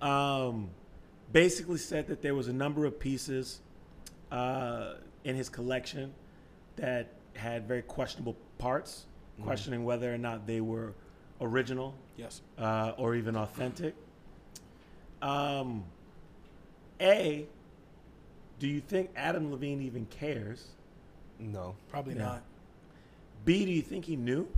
[0.00, 0.70] Um,
[1.32, 3.60] basically said that there was a number of pieces
[4.32, 6.14] uh, in his collection
[6.76, 9.06] that had very questionable parts,
[9.42, 10.94] questioning whether or not they were
[11.40, 12.40] original Yes.
[12.58, 13.94] uh, or even authentic.
[15.22, 15.84] Um,
[17.00, 17.46] a,
[18.58, 20.66] do you think Adam Levine even cares?
[21.38, 21.74] No.
[21.90, 22.22] Probably Yeah.
[22.24, 22.42] not.
[23.44, 24.48] B, do you think he knew?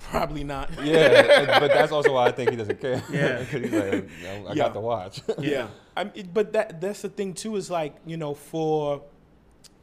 [0.00, 0.70] Probably not.
[0.84, 3.02] Yeah, but that's also why I think he doesn't care.
[3.12, 3.44] Yeah.
[3.50, 3.96] 'Cause he's like, I,
[4.28, 4.54] I Yeah.
[4.54, 5.22] got the watch.
[5.38, 5.68] yeah.
[5.96, 9.02] I mean, but that that's the thing too is like you know for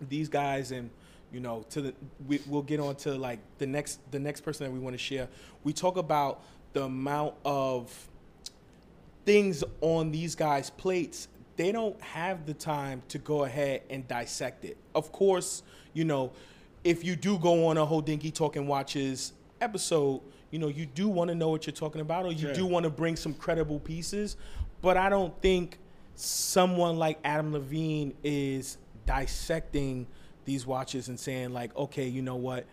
[0.01, 0.89] these guys and
[1.31, 1.93] you know to the
[2.27, 4.97] we, we'll get on to like the next the next person that we want to
[4.97, 5.27] share.
[5.63, 6.41] We talk about
[6.73, 8.09] the amount of
[9.25, 11.27] things on these guys' plates.
[11.55, 14.77] They don't have the time to go ahead and dissect it.
[14.95, 15.63] Of course,
[15.93, 16.31] you know
[16.83, 21.29] if you do go on a Hodinkee talking watches episode, you know you do want
[21.29, 22.53] to know what you're talking about, or you Sure.
[22.53, 24.37] do want to bring some credible pieces.
[24.81, 25.79] But I don't think
[26.15, 30.07] someone like Adam Levine is dissecting
[30.47, 32.65] these watches and saying like, okay, you know what,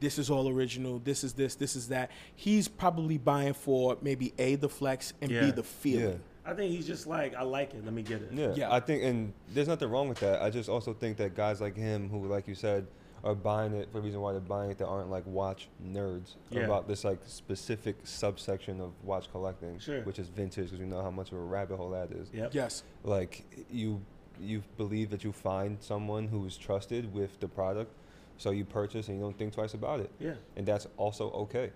[0.00, 0.98] this is all original.
[0.98, 1.54] This is this.
[1.54, 2.10] This is that.
[2.34, 5.42] He's probably buying for maybe a the flex and Yeah.
[5.42, 6.20] b the feeling.
[6.44, 6.50] Yeah.
[6.50, 7.84] I think he's just like, I like it.
[7.84, 8.30] Let me get it.
[8.32, 8.72] Yeah, Yeah.
[8.74, 10.40] I think, and there's nothing wrong with that.
[10.40, 12.86] I just also think that guys like him, who, like you said,
[13.24, 16.36] are buying it for the reason why they're buying it, that aren't like watch nerds
[16.50, 16.60] Yeah.
[16.62, 20.00] about this like specific subsection of watch collecting, Sure.
[20.02, 22.30] which is vintage, because we know how much of a rabbit hole that is.
[22.32, 22.54] Yep.
[22.54, 22.82] Yes.
[23.04, 24.00] Like you,
[24.40, 27.92] you believe that you find someone who is trusted with the product,
[28.36, 30.34] so you purchase and you don't think twice about it Yeah.
[30.56, 31.72] and that's also okay.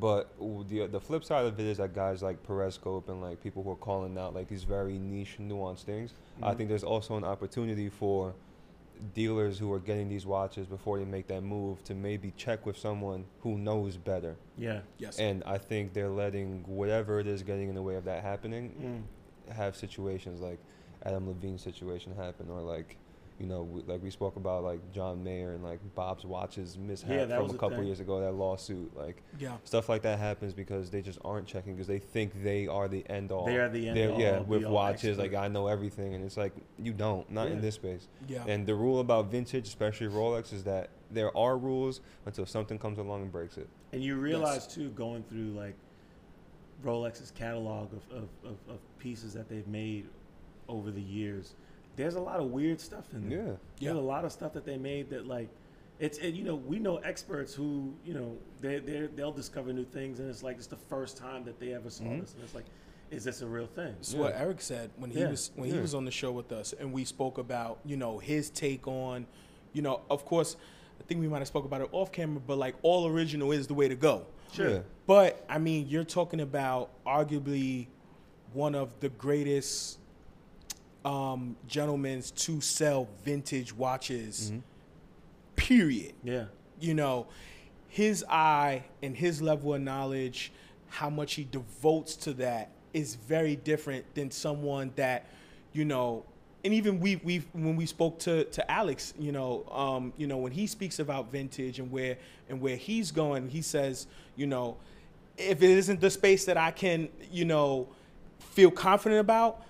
[0.00, 0.32] But
[0.68, 3.70] the the flip side of it is that guys like Perezcope and like people who
[3.72, 6.14] are calling out like these very niche, nuanced things.
[6.42, 6.56] I Mhm.
[6.56, 8.34] think there's also an opportunity for
[9.14, 12.76] dealers who are getting these watches before they make that move to maybe check with
[12.78, 14.36] someone who knows better.
[14.56, 14.80] Yeah.
[14.98, 15.18] Yes.
[15.18, 19.04] And I think they're letting whatever it is getting in the way of that happening
[19.50, 19.52] Mm.
[19.54, 20.58] have situations like
[21.04, 22.96] Adam Levine's situation happen, or like,
[23.40, 27.10] you know, we, like we spoke about like John Mayer and like Bob's watches mishap
[27.10, 27.86] Yeah, from a a couple thing.
[27.86, 29.56] years ago, that lawsuit, like yeah.
[29.64, 33.04] stuff like that happens because they just aren't checking because they think they are the
[33.10, 33.44] end all.
[33.46, 35.22] They are the end They're- all, Yeah, with all watches, expert.
[35.32, 37.54] like I know everything, and it's like you don't, not Yeah.
[37.54, 38.06] in this space.
[38.28, 38.44] Yeah.
[38.46, 42.98] And the rule about vintage, especially Rolex, is that there are rules until something comes
[42.98, 43.68] along and breaks it.
[43.92, 45.74] And you realize too, going through like
[46.84, 50.06] Rolex's catalog of, of, of, of pieces that they've made
[50.68, 51.54] over the years,
[51.96, 53.38] there's a lot of weird stuff in there.
[53.38, 53.44] Yeah.
[53.44, 54.00] There's Yeah.
[54.00, 55.48] a lot of stuff that they made that like
[56.00, 59.84] it's it, you know we know experts who you know they they they'll discover new
[59.84, 62.20] things and it's like it's the first time that they ever saw Mhm.
[62.22, 62.64] this and it's like
[63.10, 63.94] is this a real thing?
[64.00, 65.28] It's what Eric said when he Yeah.
[65.28, 68.18] was when he was on the show with us, and we spoke about you know
[68.18, 69.26] his take on,
[69.74, 70.56] you know, of course,
[70.98, 73.66] I think we might have spoke about it off camera, but like all original is
[73.66, 74.24] the way to go.
[74.52, 74.70] Sure.
[74.70, 74.80] Yeah.
[75.06, 77.88] But I mean, you're talking about arguably
[78.54, 79.98] one of the greatest
[81.04, 84.50] um, gentlemen's to sell vintage watches.
[84.52, 84.62] Mhm.
[85.56, 86.46] Period Yeah.
[86.80, 87.26] you know,
[87.88, 90.50] his eye and his level of knowledge,
[90.88, 95.26] how much he devotes to that is very different than someone that,
[95.72, 96.24] you know,
[96.64, 100.38] and even we we when we spoke to to Alex, you know, um, you know,
[100.38, 102.16] when he speaks about vintage and where
[102.48, 104.76] and where he's going, he says, you know,
[105.36, 107.88] if it isn't the space that I can, you know,
[108.38, 109.64] feel confident about,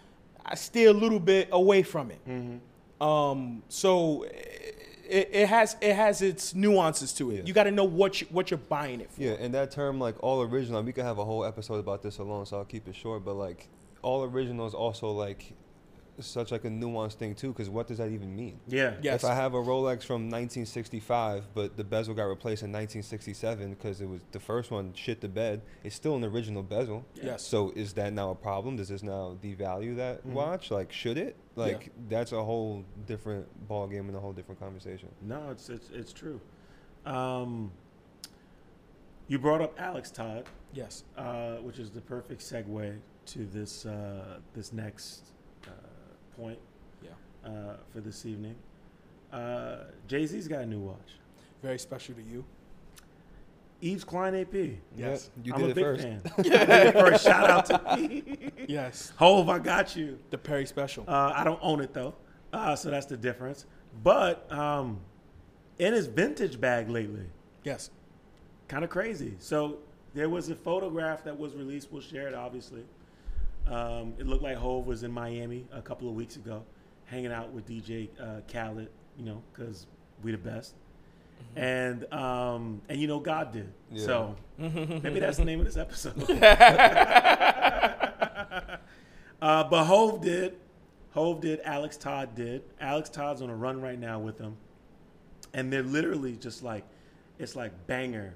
[0.45, 2.21] I stay a little bit away from it.
[2.29, 3.03] Mm-hmm.
[3.03, 7.35] Um, so it, it has it has its nuances to it.
[7.35, 7.43] Yeah.
[7.45, 9.21] You got to know what you, what you're buying it for.
[9.21, 12.19] Yeah, and that term like all original, we could have a whole episode about this
[12.19, 13.25] alone, so I'll keep it short.
[13.25, 13.69] But like
[14.03, 15.53] all original is also like
[16.27, 18.61] such like a nuanced thing too, because what does that even mean?
[18.67, 18.95] Yeah.
[19.03, 19.23] Yes.
[19.23, 24.01] If I have a Rolex from 1965, but the bezel got replaced in 1967 because
[24.01, 27.05] it was the first one shit the bed, it's still an original bezel.
[27.15, 27.43] Yes.
[27.43, 28.77] So is that now a problem?
[28.77, 30.33] Does this now devalue that Mhm.
[30.33, 30.71] watch?
[30.71, 31.37] Like, should it?
[31.57, 35.09] Like, that's a whole different ball game and a whole different conversation.
[35.21, 36.41] No, it's it's it's true.
[37.05, 37.73] Um,
[39.29, 41.05] you brought up Alex Todd, Yes.
[41.17, 45.27] uh, which is the perfect segue to this uh, this next
[46.37, 46.59] point.
[47.03, 47.11] Yeah.
[47.45, 48.55] Uh, for this evening,
[49.33, 49.77] uh,
[50.09, 51.19] Jay Z's got a new watch.
[51.63, 52.45] Very special to you.
[53.83, 54.55] Yves Klein AP.
[54.97, 55.31] Yes.
[55.43, 56.03] You I'm did a it big first.
[56.03, 56.23] fan.
[56.39, 57.25] I first.
[57.25, 58.23] Shout out to me.
[58.69, 59.13] Yes.
[59.17, 60.19] Hov, I got you.
[60.31, 61.05] The Perry special.
[61.09, 62.15] Uh, I don't own it though,
[62.53, 63.67] uh, so that's the difference.
[64.05, 65.01] But um,
[65.81, 67.27] in his vintage bag lately,
[67.65, 67.91] yes.
[68.69, 69.35] kind of crazy.
[69.41, 69.79] So
[70.15, 71.89] there was a photograph that was released.
[71.91, 72.85] We'll share it, obviously.
[73.67, 76.65] Um, it looked like Hov was in Miami a couple of weeks ago,
[77.05, 78.89] hanging out with DJ uh, Khaled.
[79.17, 79.87] You know, because
[80.23, 80.75] we the best.
[81.57, 83.73] And um, and you know God did.
[83.91, 84.07] Yeah.
[84.07, 86.15] So maybe that's the name of this episode.
[89.43, 90.57] uh, but Hov did.
[91.13, 91.61] Hov did.
[91.65, 92.63] Alex Todd did.
[92.81, 94.57] Alex Todd's on a run right now with them,
[95.53, 96.85] and they're literally just like,
[97.39, 98.35] it's like banger,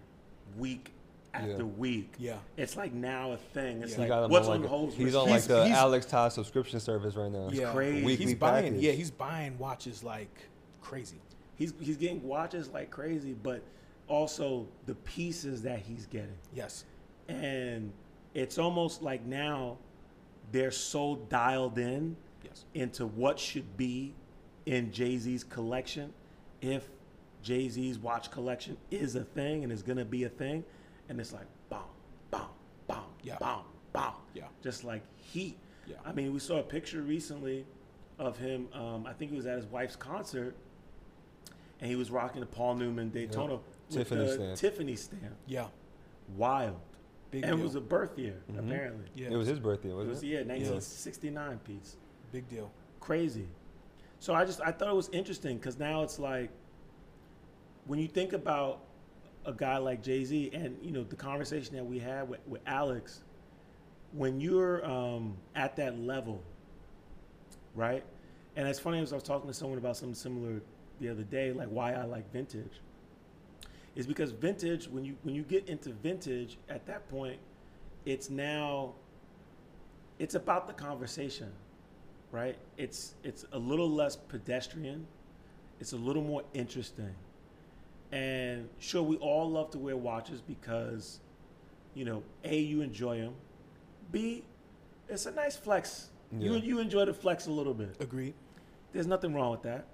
[0.58, 0.92] week
[1.36, 1.62] after Yeah.
[1.62, 2.14] week.
[2.18, 2.38] Yeah.
[2.56, 3.82] It's like now a thing.
[3.82, 4.06] It's Yeah.
[4.06, 5.16] Like what's on on like a- Hov's he's wrist?
[5.16, 7.48] on He's- like the he's- Alex Todd subscription service right now.
[7.52, 7.72] Yeah.
[7.72, 8.04] crazy.
[8.04, 8.64] Weekly he's buying.
[8.72, 8.80] package.
[8.82, 10.48] Yeah, he's buying watches like
[10.80, 11.20] crazy.
[11.56, 13.62] He's he's getting watches like crazy, but
[14.08, 16.36] also the pieces that he's getting.
[16.54, 16.84] Yes.
[17.28, 17.92] and
[18.34, 19.76] it's almost like now
[20.52, 22.64] they're so dialed in Yes.
[22.74, 24.14] into what should be
[24.66, 26.12] in Jay Z's collection
[26.60, 26.88] if
[27.42, 30.62] Jay Z's watch collection is a thing and is gonna be a thing,
[31.08, 31.78] and it's like boom,
[32.30, 32.40] boom,
[32.88, 33.38] boom, Yeah.
[33.38, 34.44] boom, boom, Yeah.
[34.62, 35.58] just like heat.
[35.86, 35.96] Yeah.
[36.04, 37.64] I mean, we saw a picture recently
[38.18, 38.68] of him.
[38.72, 40.54] Um, I think he was at his wife's concert,
[41.80, 44.56] and he was rocking the Paul Newman Daytona with Tiffany the stamp.
[44.58, 45.36] Tiffany stamp.
[45.46, 45.68] Yeah.
[46.36, 46.80] Wild.
[47.30, 47.60] Big and deal.
[47.60, 48.58] it was a birth year, Mhm.
[48.66, 49.04] apparently.
[49.14, 49.30] yeah.
[49.30, 50.26] It was his birthday, It wasn't was it?
[50.26, 51.96] yeah, 1969 piece.
[52.32, 52.70] big deal.
[53.00, 53.46] Crazy.
[54.18, 56.50] So I just I thought it was interesting because now it's like
[57.86, 58.80] when you think about
[59.46, 62.60] a guy like Jay Z and you know the conversation that we had with, with
[62.66, 63.22] Alex,
[64.12, 66.42] when you're um, at that level,
[67.74, 68.04] right?
[68.56, 70.60] And it's funny as I was talking to someone about something similar
[71.00, 72.80] the other day, like why I like vintage,
[73.94, 77.38] is because vintage when you when you get into vintage at that point,
[78.04, 78.94] it's now
[80.18, 81.52] it's about the conversation,
[82.32, 82.56] right?
[82.78, 85.06] It's it's a little less pedestrian,
[85.80, 87.14] it's a little more interesting.
[88.16, 91.20] And sure, we all love to wear watches because,
[91.92, 93.34] you know, a you enjoy them,
[94.10, 94.42] b
[95.06, 96.08] it's a nice flex.
[96.32, 97.96] You you enjoy the flex a little bit.
[98.00, 98.32] Agreed.
[98.92, 99.86] There's nothing wrong with that.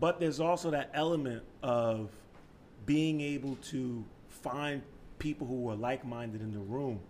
[0.00, 2.10] But there's also that element of
[2.86, 4.80] being able to find
[5.18, 7.00] people who are like minded in the room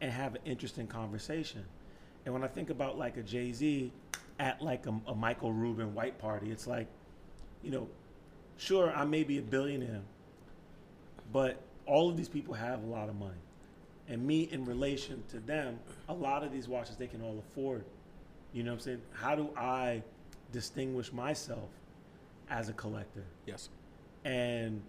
[0.00, 1.64] and have an interesting conversation.
[2.24, 3.92] And when I think about like a Jay Z
[4.38, 6.88] at like a, a Michael Rubin white party, it's like,
[7.62, 7.88] you know,
[8.56, 10.02] sure, I may be a billionaire,
[11.32, 13.34] but all of these people have a lot of money.
[14.08, 17.84] And me, in relation to them, a lot of these watches they can all afford.
[18.52, 19.02] You know what I'm saying?
[19.12, 20.02] How do I
[20.52, 21.68] distinguish myself
[22.48, 23.24] as a collector?
[23.46, 23.68] Yes.
[24.24, 24.80] And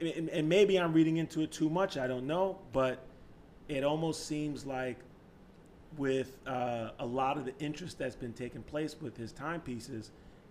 [0.00, 1.98] and, and maybe I'm reading into it too much.
[1.98, 3.04] I don't know, but
[3.68, 4.96] it almost seems like
[5.96, 10.10] with uh, a lot of the interest that's been taking place with his timepieces,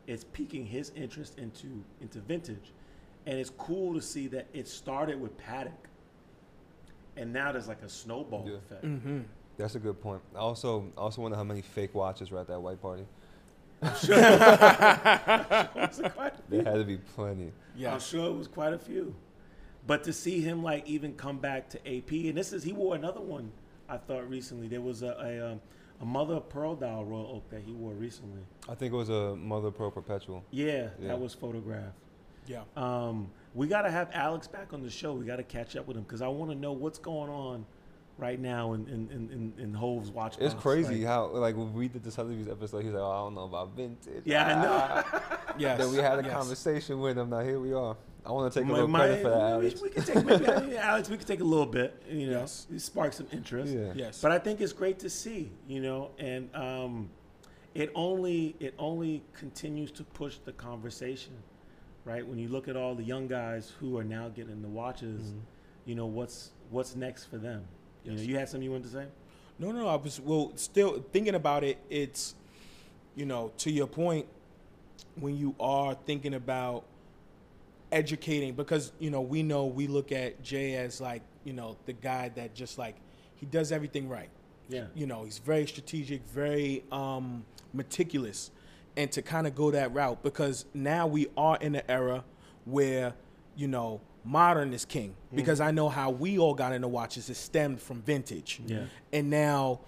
[0.09, 1.67] it's piquing his interest into
[2.01, 2.73] into vintage,
[3.25, 5.71] and it's cool to see that it started with Patek,
[7.15, 8.55] and now there's like a snowball Yeah.
[8.57, 8.83] effect.
[8.85, 9.19] Mm-hmm.
[9.57, 10.21] That's a good point.
[10.35, 13.05] I also I also wonder how many fake watches were at that white party.
[13.81, 14.09] Was
[15.99, 17.51] it quite a There had to be plenty.
[17.75, 17.93] Yeah.
[17.93, 19.15] I'm sure it was quite a few.
[19.87, 22.95] But to see him like even come back to AP, and this is he wore
[22.95, 23.51] another one
[23.87, 24.67] I thought recently.
[24.67, 25.61] There was a a, um,
[26.01, 28.41] a mother of pearl dial Royal Oak that he wore recently.
[28.67, 30.43] I think it was a Mother of pearl Perpetual.
[30.51, 31.07] Yeah, Yeah.
[31.09, 31.95] that was photographed.
[32.47, 32.62] Yeah.
[32.75, 35.13] Um, we got to have Alex back on the show.
[35.13, 37.65] We got to catch up with him because I want to know what's going on
[38.17, 40.35] right now in in in, in, in Hov's watch.
[40.39, 40.63] It's box.
[40.63, 43.35] crazy Like, how like when we did the Sotheby's episode, he's like, "Oh, I don't
[43.35, 45.19] know about vintage." yeah, I know.
[45.57, 45.79] Yes.
[45.81, 46.31] Then we had a yes.
[46.33, 47.29] conversation with him.
[47.29, 47.95] Now here we are.
[48.25, 49.82] I want to take a My- little my- credit for that, we- Alex.
[49.82, 51.10] We, can take maybe, I mean, Alex.
[51.10, 52.01] We can take a little bit.
[52.10, 52.67] You know, Yes.
[52.77, 53.73] spark some interest.
[53.73, 53.93] Yeah.
[53.95, 54.21] Yes.
[54.21, 57.10] But I think it's great to see, you know, and um,
[57.73, 61.34] it only it only continues to push the conversation,
[62.05, 62.25] right?
[62.27, 65.39] When you look at all the young guys who are now getting the watches, Mhm.
[65.86, 67.63] you know what's what's next for them.
[68.03, 69.05] You know, you had something you wanted to say?
[69.60, 71.77] No, no, I was well still thinking about it.
[71.89, 72.36] It's
[73.15, 74.27] you know to your point
[75.15, 76.84] when you are thinking about
[77.91, 81.93] educating because you know we know we look at Jay as like you know the
[81.93, 82.95] guy that just like
[83.36, 84.30] he does everything right.
[84.67, 84.86] Yeah.
[84.93, 88.52] You know he's very strategic, very um, meticulous,
[88.95, 92.23] and to kind of go that route because now we are in an era
[92.65, 93.13] where
[93.56, 97.30] you know modern is king because I know how we all got into watches.
[97.30, 98.62] It stemmed from vintage.
[98.65, 98.84] Yeah.
[99.12, 99.80] And now,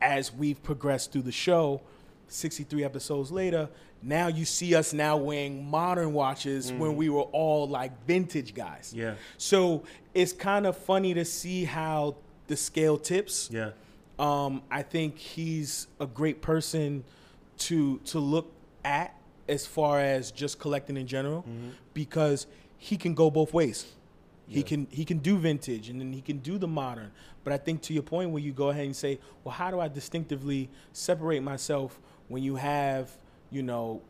[0.00, 1.82] as we've progressed through the show,
[2.32, 3.68] 63 episodes later,
[4.02, 8.92] now you see us now wearing modern watches when we were all like vintage guys.
[8.96, 9.14] Yeah.
[9.36, 9.82] So
[10.14, 12.16] it's kind of funny to see how
[12.46, 13.50] the scale tips.
[13.52, 13.70] Yeah.
[14.18, 17.04] Um, I think he's a great person
[17.58, 18.52] to to look
[18.84, 19.14] at
[19.48, 21.44] as far as just collecting in general,
[21.92, 22.46] because
[22.78, 23.86] he can go both ways.
[24.46, 27.12] He can he can do vintage and then he can do the modern.
[27.44, 29.80] But I think to your point where you go ahead and say, well, how do
[29.80, 33.10] I distinctively separate myself when you have
[33.50, 34.00] you know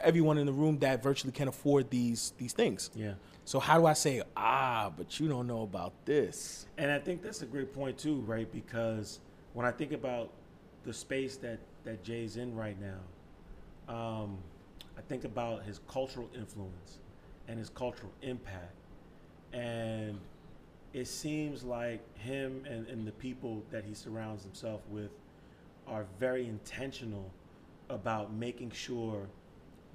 [0.00, 2.90] everyone in the room that virtually can afford these these things?
[2.94, 3.14] Yeah.
[3.44, 6.66] So how do I say, ah, but you don't know about this?
[6.76, 8.50] And I think that's a great point too, right?
[8.52, 9.20] Because
[9.54, 10.30] when I think about
[10.84, 14.36] the space that that Jay's in right now, um,
[14.98, 16.98] I think about his cultural influence
[17.46, 18.74] and his cultural impact,
[19.52, 20.18] and
[20.92, 25.10] it seems like him and, and the people that he surrounds himself with
[25.86, 27.30] are very intentional
[27.90, 29.28] about making sure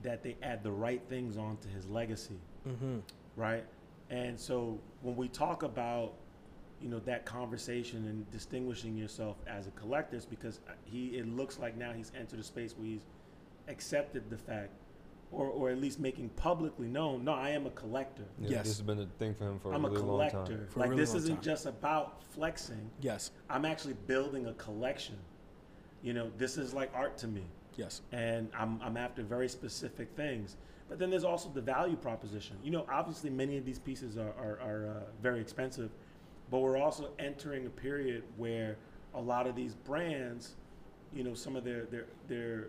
[0.02, 3.00] that they add the right things onto his legacy Mm-hmm.
[3.36, 3.66] right?
[4.10, 6.14] And so when we talk about,
[6.82, 11.60] you know, that conversation and distinguishing yourself as a collector, it's because he it looks
[11.60, 13.06] like now he's entered a space where he's
[13.68, 14.72] accepted the fact,
[15.32, 18.24] or or at least making publicly known, no, I am a collector.
[18.40, 18.66] Yeah, Yes.
[18.68, 20.56] This has been a thing for him for I'm a a really long collector.
[20.58, 20.68] time.
[20.70, 21.44] For a like really this isn't time.
[21.44, 22.90] just about flexing.
[23.02, 25.18] Yes, I'm actually building a collection.
[26.02, 27.44] You know, this is like art to me
[27.78, 30.58] yes, and I'm, I'm after very specific things.
[30.90, 32.58] But then there's also the value proposition.
[32.64, 35.90] You know, obviously many of these pieces are, are, are uh, very expensive,
[36.52, 38.78] but we're also entering a period where
[39.14, 40.56] a lot of these brands,
[41.14, 42.68] you know, some of their their their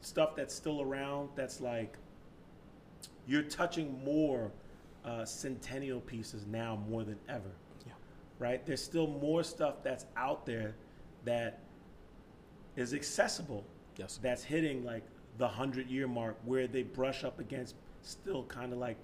[0.00, 1.96] stuff that's still around, that's like
[3.26, 4.52] you're touching more
[5.04, 7.50] uh, centennial pieces now more than ever.
[7.86, 7.92] Yeah.
[8.38, 8.64] Right?
[8.64, 10.74] There's still more stuff that's out there
[11.24, 11.60] that
[12.76, 13.64] is accessible
[13.96, 14.18] yes.
[14.22, 15.02] that's hitting like
[15.38, 18.96] the hundred year mark where they brush up against still kind of like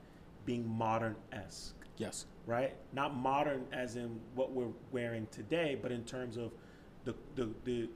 [0.47, 2.27] being modern esque, Yes.
[2.47, 2.75] right?
[2.93, 6.51] Not modern as in what we're wearing today, but in terms of
[7.05, 7.89] the the, the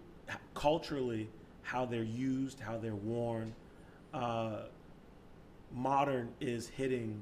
[0.54, 1.28] culturally
[1.62, 3.52] how they're used, how they're worn.
[4.14, 4.60] Uh,
[5.72, 7.20] modern is hitting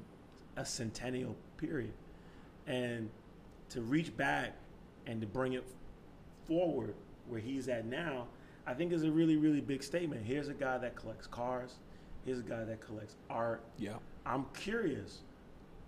[0.57, 1.93] a centennial period,
[2.67, 3.09] and
[3.69, 4.53] to reach back
[5.07, 5.63] and to bring it
[6.47, 6.93] forward
[7.27, 8.27] where he's at now,
[8.67, 10.25] I think is a really, really big statement.
[10.25, 11.75] Here's a guy that collects cars.
[12.25, 13.63] Here's a guy that collects art.
[13.77, 13.93] Yeah.
[14.25, 15.19] I'm curious,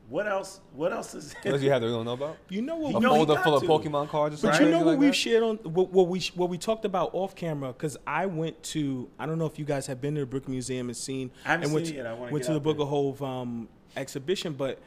[0.10, 0.62] what else?
[0.74, 1.34] What else is?
[1.42, 2.38] What does he have that we don't know about?
[2.50, 2.92] You know what?
[2.92, 3.64] You A we, know he folder got full of.
[3.64, 5.16] Pokemon cards or but something you know what like we've that?
[5.16, 9.10] shared on what, what we what we talked about off camera because I went to
[9.20, 11.50] I don't know if you guys have been to the Brick Museum and seen I
[11.50, 12.06] haven't and went seen to, it.
[12.06, 14.80] I wanna went to the out Book of Hov um, exhibition, but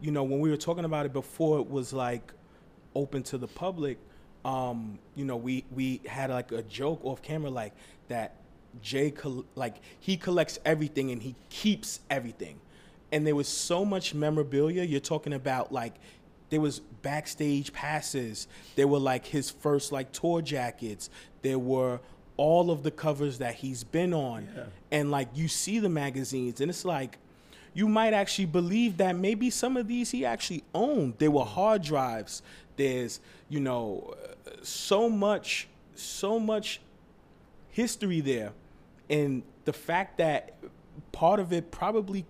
[0.00, 2.32] you know when we were talking about it before it was like
[2.94, 3.98] open to the public.
[4.44, 7.72] Um, you know we we had like a joke off camera like
[8.08, 8.34] that.
[8.82, 12.60] Jay col- like he collects everything and he keeps everything,
[13.10, 14.84] and there was so much memorabilia.
[14.84, 15.94] You're talking about like
[16.50, 18.46] there was backstage passes.
[18.76, 21.10] There were like his first like tour jackets.
[21.42, 21.98] There were
[22.36, 24.64] all of the covers that he's been on, Yeah.
[24.92, 27.18] and like you see the magazines, and it's like
[27.74, 31.14] you might actually believe that maybe some of these he actually owned.
[31.18, 32.42] There were hard drives.
[32.78, 34.14] There's you know
[34.62, 36.80] so much, so much
[37.68, 38.52] history there,
[39.10, 40.56] and the fact that
[41.12, 42.24] part of it probably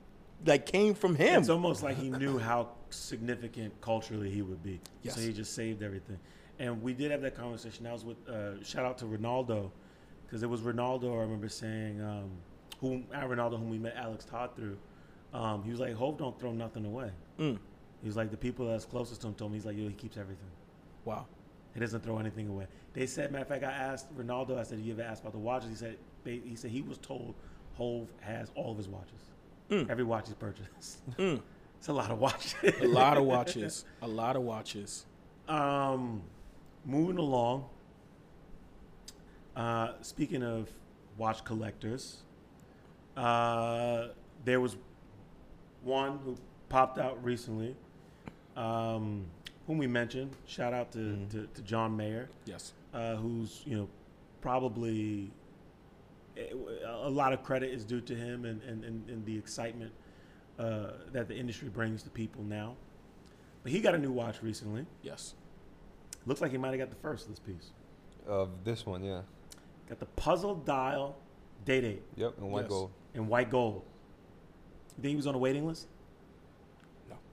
[0.45, 1.41] like came from him.
[1.41, 4.81] It's almost like he knew how significant culturally he would be.
[5.03, 5.15] Yes.
[5.15, 6.19] So he just saved everything.
[6.59, 7.85] And we did have that conversation.
[7.85, 9.71] That was with uh, shout out to Ronaldo,
[10.27, 11.13] because it was Ronaldo.
[11.13, 12.31] I remember saying, um,
[12.81, 14.77] whom Ronaldo, whom we met Alex Todd through.
[15.33, 17.59] Um, he was like, "Hov don't throw nothing away." Mm.
[18.03, 19.95] He was like, the people that's closest to him told me he's like, "Yo, he
[19.95, 20.47] keeps everything.
[21.05, 21.27] Wow.
[21.75, 24.59] He doesn't throw anything away." They said, matter of fact, I asked Ronaldo.
[24.59, 26.99] I said, "You ever asked about the watches?" He said, they, "He said he was
[26.99, 27.35] told
[27.77, 29.31] Hov has all of his watches,
[29.71, 29.89] Mm.
[29.91, 30.99] every watch he's purchased.
[31.19, 31.43] Mm.
[31.79, 32.55] it's a lot of watches.
[32.81, 33.85] A lot of watches.
[34.03, 35.05] A lot of watches.
[35.49, 36.23] Um,
[36.85, 37.67] moving along.
[39.57, 40.71] Uh, speaking of
[41.17, 42.19] watch collectors,
[43.17, 44.09] uh,
[44.45, 44.77] there was
[45.83, 46.37] one who
[46.69, 47.75] popped out recently,
[48.59, 49.25] um,
[49.67, 50.31] whom we mentioned.
[50.47, 51.31] Shout out to, Mhm.
[51.31, 52.73] to, to John Mayer, Yes.
[52.93, 53.89] uh, who's you know
[54.41, 55.31] probably
[56.37, 56.53] eh,
[56.87, 59.93] a lot of credit is due to him and, and, and, and the excitement
[60.59, 62.77] uh, that the industry brings to people now.
[63.63, 64.87] But he got a new watch recently.
[65.03, 65.35] Yes.
[66.27, 67.73] Looks like he might have got the first of this piece.
[68.27, 69.23] Of this one, yeah.
[69.89, 71.17] Got the puzzle dial
[71.65, 72.69] date eight Yep, and white Yes.
[72.71, 72.91] gold.
[73.15, 73.83] in white gold.
[74.97, 75.87] You think he was on a waiting list?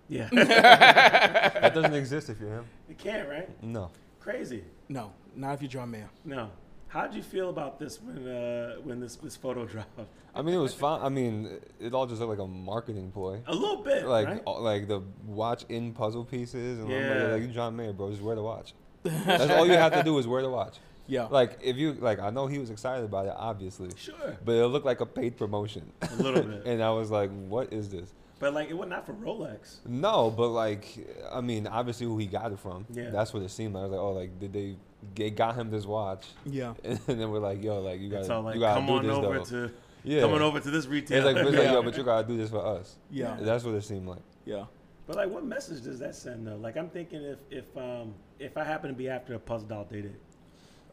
[0.10, 0.18] No.
[0.18, 0.30] Yeah,
[1.62, 2.66] that doesn't exist if you're him.
[2.89, 3.64] you can't, right?
[3.64, 3.89] No.
[4.20, 4.64] Crazy.
[4.89, 6.10] No, not if you're John Mayer.
[6.24, 6.49] No.
[6.88, 9.99] How'd you feel about this when uh, when this this photo dropped?
[10.34, 11.01] I mean, it was fine.
[11.01, 11.49] I mean,
[11.80, 13.41] it all just looked like a marketing ploy.
[13.47, 14.41] A little bit, Like, right?
[14.45, 17.32] all- like the watch in puzzle pieces, and Yeah.
[17.34, 18.74] like, like John Mayer, bro, just wear the watch.
[19.03, 20.78] That's all you have to do is wear the watch.
[21.08, 21.28] Yeah.
[21.30, 24.66] Like, if you like, I know he was excited about it, obviously, Sure, but it
[24.68, 28.12] looked like a paid promotion, a little bit, and I was like, what is this?
[28.40, 29.78] But like it was not for Rolex.
[29.86, 30.86] No, but like,
[31.32, 32.86] I mean, obviously who he got it from.
[32.92, 33.10] Yeah.
[33.10, 33.82] That's what it seemed like.
[33.82, 34.76] I was like, oh, like did they?
[35.14, 36.74] They got him this watch, Yeah.
[36.84, 38.94] and then we're like, yo, like you It's gotta, all like you gotta come do
[38.94, 39.68] on this over though.
[39.68, 39.74] to
[40.04, 40.22] yeah.
[40.22, 41.26] coming over to this It's retailer.
[41.32, 41.72] like, it's like, Yeah.
[41.74, 42.96] yo, but you gotta do this for us.
[43.12, 43.38] Yeah.
[43.40, 44.24] That's what it seemed like.
[44.46, 44.66] Yeah.
[45.06, 46.56] But like, what message does that send though?
[46.56, 49.84] Like, I'm thinking if if um if I happen to be after a puzzle dial
[49.86, 50.12] day date,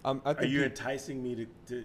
[0.04, 1.84] Um, I are think you he- enticing me to, to?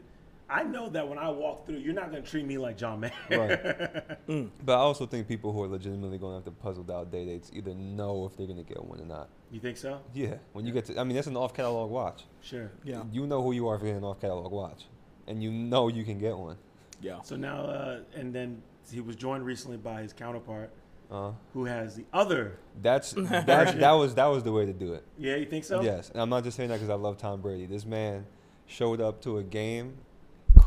[0.49, 3.11] I know that when I walk through, you're not gonna treat me like John Mayer.
[3.29, 4.17] Right.
[4.65, 7.25] But I also think people who are legitimately going to have to puzzle out day
[7.25, 9.29] dates either know if they're gonna get one or not.
[9.51, 9.99] You think so?
[10.13, 10.35] Yeah.
[10.53, 12.23] When you get to, I mean, that's an off catalog watch.
[12.41, 12.71] Sure.
[12.83, 13.03] Yeah.
[13.11, 14.85] You know who you are if you're an off catalog watch,
[15.27, 16.57] and you know you can get one.
[17.01, 17.21] Yeah.
[17.23, 20.69] So now, uh, and then he was joined recently by his counterpart,
[21.11, 22.57] Uh, who has the other.
[22.81, 25.03] that's that's that was that was the way to do it.
[25.17, 25.81] Yeah, you think so?
[25.81, 27.65] Yes, and I'm not just saying that because I love Tom Brady.
[27.65, 28.25] This man
[28.65, 29.95] showed up to a game,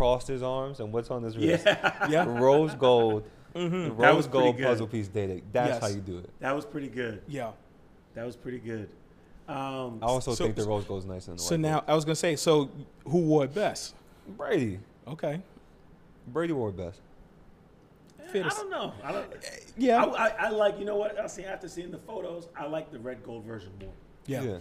[0.00, 1.64] crossed his arms, and what's on his wrist?
[1.66, 2.08] Yeah.
[2.08, 2.24] Yeah.
[2.26, 3.24] Rose gold,
[3.54, 4.00] Mm-hmm.
[4.00, 4.64] That rose was gold good.
[4.66, 5.42] puzzle piece dating.
[5.52, 5.80] That's Yes.
[5.82, 6.30] how you do it.
[6.40, 7.20] That was pretty good.
[7.28, 7.50] Yeah.
[8.14, 8.88] That was pretty good.
[9.48, 11.94] Um, I also So- think the rose gold's nicer than the So white now I
[11.94, 12.70] was gonna say, so
[13.06, 13.94] who wore it best?
[14.38, 14.78] Brady,
[15.08, 15.42] Okay.
[16.28, 17.00] Brady wore it best.
[18.32, 18.92] Fair I don't know.
[19.02, 19.26] I don't.
[19.76, 20.04] Yeah.
[20.04, 20.78] I, I, I like.
[20.78, 21.18] You know what?
[21.18, 23.90] I see after seeing the photos, I like the red gold version more.
[24.26, 24.42] yeah.
[24.42, 24.58] yeah.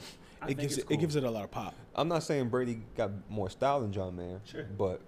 [0.48, 0.98] It gives it, cool.
[0.98, 1.76] it gives it a lot of pop.
[1.94, 4.64] I'm not saying Brady got more style than John Mayer, Sure.
[4.64, 5.02] but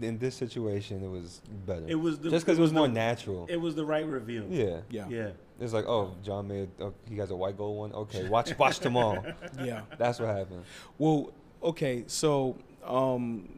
[0.00, 1.84] in this situation, it was better.
[1.86, 3.46] It was the, just because it was the- more natural.
[3.48, 4.44] It was the right reveal.
[4.50, 4.80] yeah.
[4.90, 5.08] Yeah.
[5.08, 5.28] Yeah.
[5.58, 7.92] It's like, oh, John Mayer, oh, he has a white gold one.
[7.92, 9.24] Okay, watch watch tomorrow.
[9.64, 9.82] Yeah.
[9.96, 10.64] That's what happened.
[10.98, 11.32] Well,
[11.62, 13.48] okay, so um,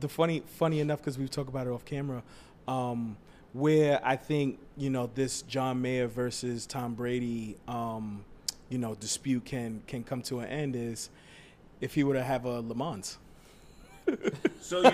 [0.00, 2.22] the funny, funny enough, because we talk about it off camera,
[2.68, 3.16] um,
[3.54, 8.24] where I think you know this John Mayer versus Tom Brady, um,
[8.68, 11.08] you know, dispute can can come to an end is
[11.80, 13.16] if he were to have a Le Mans.
[14.60, 14.90] So you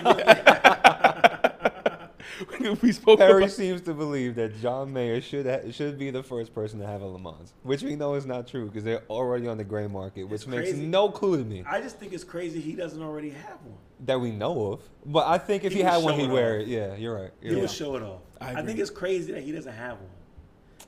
[2.61, 6.09] know, we spoke Harry about, seems to believe that John Mayer should ha- should be
[6.11, 8.83] the first person to have a Le Mans, which we know is not true because
[8.83, 10.85] they're already on the gray market, which It's makes crazy.
[10.85, 13.77] no clue to me I just think it's crazy he doesn't already have one.
[14.05, 14.81] that we know of.
[15.05, 16.61] But I think if He he, had one, he'd it wear off.
[16.61, 16.67] it.
[16.67, 17.31] Yeah, you're right.
[17.41, 17.71] He You're would right.
[17.71, 18.21] show it off.
[18.41, 20.09] I I, think it's crazy that he doesn't have one.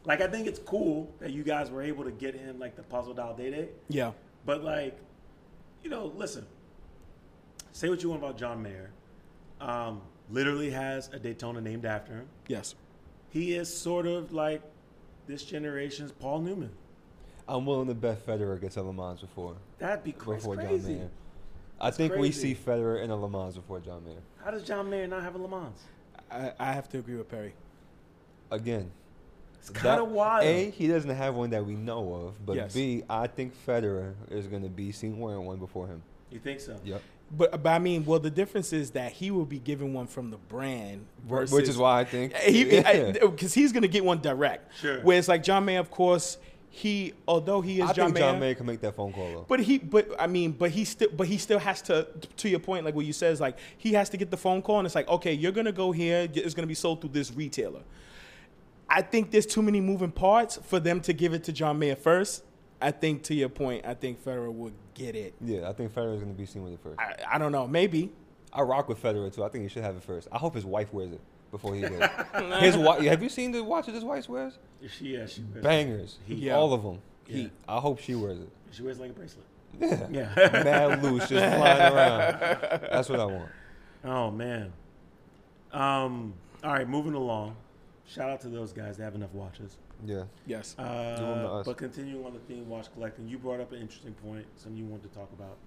[0.06, 2.84] Like I think it's cool that you guys were able to get him like the
[2.84, 3.70] puzzle dial day day.
[3.90, 4.12] yeah,
[4.46, 4.98] But like,
[5.84, 6.46] you know, listen.
[7.72, 8.92] Say what you want about John Mayer.
[9.62, 12.26] Um, literally has a Daytona named after him.
[12.48, 12.76] yes,
[13.30, 14.62] He is sort of like
[15.28, 16.72] this generation's Paul Newman.
[17.48, 20.84] I'm willing to bet Federer gets a Le Mans before That'd be cra- before John.
[20.86, 21.10] Mayer.
[21.82, 24.22] I think we see Federer in a Le Mans before John Mayer.
[24.44, 25.80] How does John Mayer not have a Le Mans?
[26.32, 27.54] I, I have to agree with Perry.
[28.52, 28.92] Again,
[29.60, 30.46] It's kind of wild.
[30.46, 32.74] A, he doesn't have one that we know of, but Yes.
[32.74, 36.02] B, I think Federer is going to be seen wearing one before him.
[36.32, 36.80] You think so?
[36.84, 37.02] Yep.
[37.32, 40.32] But, but I mean, well, the difference is that he will be given one from
[40.32, 44.74] the brand, versus, Which is why I think he because he's gonna get one direct.
[44.80, 45.00] Sure.
[45.02, 46.38] Whereas like John May, of course,
[46.72, 49.28] he although he is I John think Mayer, John Mayer can make that phone call
[49.32, 49.46] though.
[49.48, 52.08] but he but I mean, but he still but he still has to
[52.38, 54.62] to your point, like what you said is like he has to get the phone
[54.62, 57.32] call and it's like okay, you're gonna go here, it's gonna be sold through this
[57.34, 57.82] retailer.
[58.90, 61.96] I think there's too many moving parts for them to give it to John Mayer
[61.96, 62.44] first.
[62.82, 65.34] I think to your point, I think Federer would get it.
[65.42, 67.00] Yeah, I think Federer is going to be seen with it first.
[67.00, 68.12] I, I don't know, maybe.
[68.54, 69.44] I rock with Federer too.
[69.44, 70.28] I think he should have it first.
[70.32, 71.22] I hope his wife wears it
[71.52, 72.10] before he does.
[72.60, 73.02] his wife.
[73.04, 74.58] Have you seen the watches his wife wears?
[74.88, 76.18] She, yeah, she wears, Bangers.
[76.26, 76.38] Heat.
[76.38, 76.56] Yeah.
[76.56, 77.00] All of them.
[77.28, 77.36] Yeah.
[77.36, 77.52] Heat.
[77.68, 78.50] I hope she wears it.
[78.72, 79.46] she wears like a bracelet.
[79.80, 80.08] Yeah.
[80.10, 80.34] Yeah.
[80.64, 82.40] Mad loose, just flying around.
[82.92, 83.50] That's what I want.
[84.04, 84.74] oh man.
[85.72, 86.34] Um.
[86.64, 87.56] All right, moving along.
[88.08, 88.98] Shout out to those guys.
[88.98, 89.78] They have enough watches.
[90.06, 90.24] Yeah.
[90.46, 90.76] Yes.
[90.78, 93.28] Give 'em to Uh, but continuing on the theme, watch collecting.
[93.28, 94.46] You brought up an interesting point.
[94.56, 95.58] Something you wanted to talk about.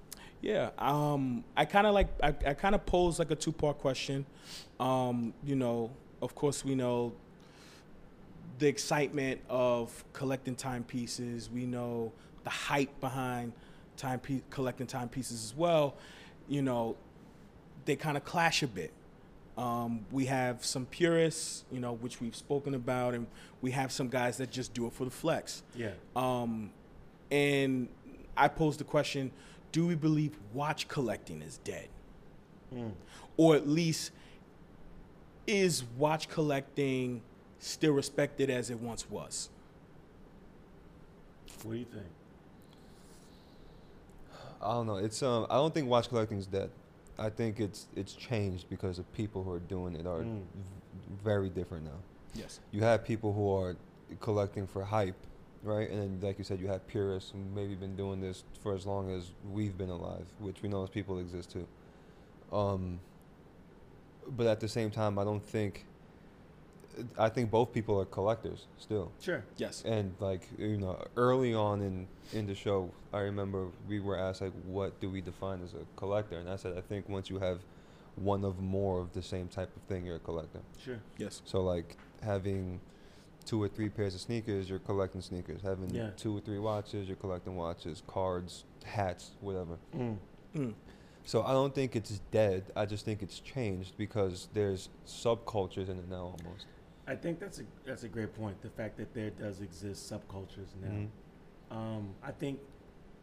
[0.41, 3.79] Yeah, um, I kind of like I, I kind of pose like a two part
[3.79, 4.27] question.
[4.81, 7.13] Um, you know, of course, we know
[8.59, 11.49] the excitement of collecting timepieces.
[11.51, 12.13] We know
[12.45, 13.53] the hype behind
[13.97, 15.95] time pe- collecting timepieces as well.
[16.49, 16.97] You know,
[17.85, 18.93] they kind of clash a bit.
[19.57, 23.27] Um, we have some purists, you know, which we've spoken about, and
[23.61, 25.63] we have some guys that just do it for the flex.
[25.75, 25.91] Yeah.
[26.17, 26.71] Um,
[27.31, 27.89] and
[28.37, 29.31] I posed the question
[29.73, 31.89] do we believe watch collecting is dead?
[32.75, 32.93] Mm.
[33.39, 34.13] Or at least,
[35.47, 37.23] is watch collecting
[37.59, 39.49] still respected as it once was?
[41.63, 42.07] What do you think?
[44.61, 44.97] I don't know.
[44.97, 45.47] It's um.
[45.51, 46.71] I don't think watch collecting is dead.
[47.19, 50.41] I think it's it's changed because the people who are doing it are Mm.
[50.41, 50.45] v-
[51.23, 51.99] very different now.
[52.35, 52.61] Yes.
[52.71, 53.77] You have people who are
[54.21, 55.17] collecting for hype,
[55.63, 55.89] right?
[55.91, 58.87] And then, like you said, you have purists who maybe been doing this for as
[58.87, 61.67] long as we've been alive, which we know as people exist too.
[62.57, 63.01] Um.
[64.37, 65.85] But at the same time, I don't think.
[67.19, 69.13] I think both people are collectors still.
[69.21, 69.45] Sure.
[69.57, 69.83] Yes.
[69.85, 74.41] And like you know, early on in in the show, I remember we were asked
[74.43, 77.39] like, "What do we define as a collector?" And I said, "I think once you
[77.39, 77.61] have
[78.17, 81.01] one of more of the same type of thing, you're a collector." Sure.
[81.19, 81.43] Yes.
[81.45, 82.81] So like having
[83.45, 85.63] two or three pairs of sneakers, you're collecting sneakers.
[85.63, 86.11] Having Yeah.
[86.17, 89.79] two or three watches, you're collecting watches, cards, hats, whatever.
[89.95, 90.19] Mm.
[90.55, 90.75] Mm.
[91.25, 92.65] So I don't think it's dead.
[92.77, 96.67] I just think it's changed because there's subcultures in it now almost.
[97.07, 98.61] I think that's a that's a great point.
[98.63, 100.89] The fact that there does exist subcultures now.
[100.91, 101.09] Mhm.
[101.71, 102.61] Um, I think,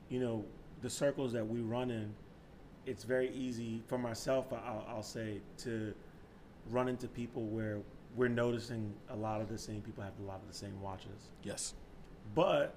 [0.10, 0.44] you know,
[0.82, 2.14] the circles that we run in,
[2.86, 4.52] it's very easy for myself.
[4.52, 5.94] I'll, I'll say to
[6.72, 7.80] run into people where
[8.16, 11.30] we're noticing a lot of the same people have a lot of the same watches,
[11.44, 11.76] Yes.
[12.34, 12.74] but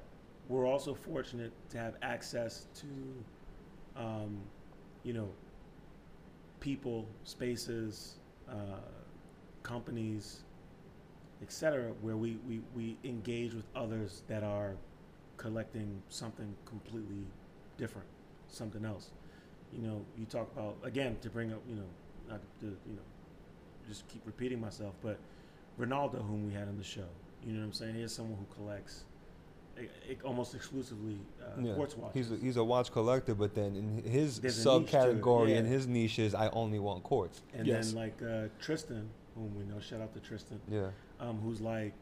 [0.48, 4.38] we're also fortunate to have access to, um,
[5.04, 5.30] you know,
[6.60, 8.16] people, spaces,
[8.48, 8.80] uh,
[9.62, 10.44] companies,
[11.42, 14.74] etc., where we, we, we engage with others that are
[15.36, 17.24] collecting something completely
[17.76, 18.06] different,
[18.48, 19.10] something else.
[19.72, 21.88] You know, you talk about again to bring up, you know,
[22.28, 23.02] not to you know,
[23.88, 25.18] just keep repeating myself, but
[25.80, 27.06] Ronaldo, whom we had on the show,
[27.44, 27.94] you know what I'm saying?
[27.94, 29.04] Here's someone who collects
[29.78, 31.74] eh, eh, almost exclusively uh, Yeah.
[31.74, 32.28] quartz watches.
[32.28, 35.66] He's a, he's a watch collector, but then in his There's a niche subcategory and
[35.66, 35.72] yeah.
[35.72, 37.40] his niche is I only want quartz.
[37.54, 37.88] and Yes.
[37.92, 40.88] then like uh, Tristan, whom we know, shout out to Tristan, Yeah.
[41.20, 41.92] um, who's like,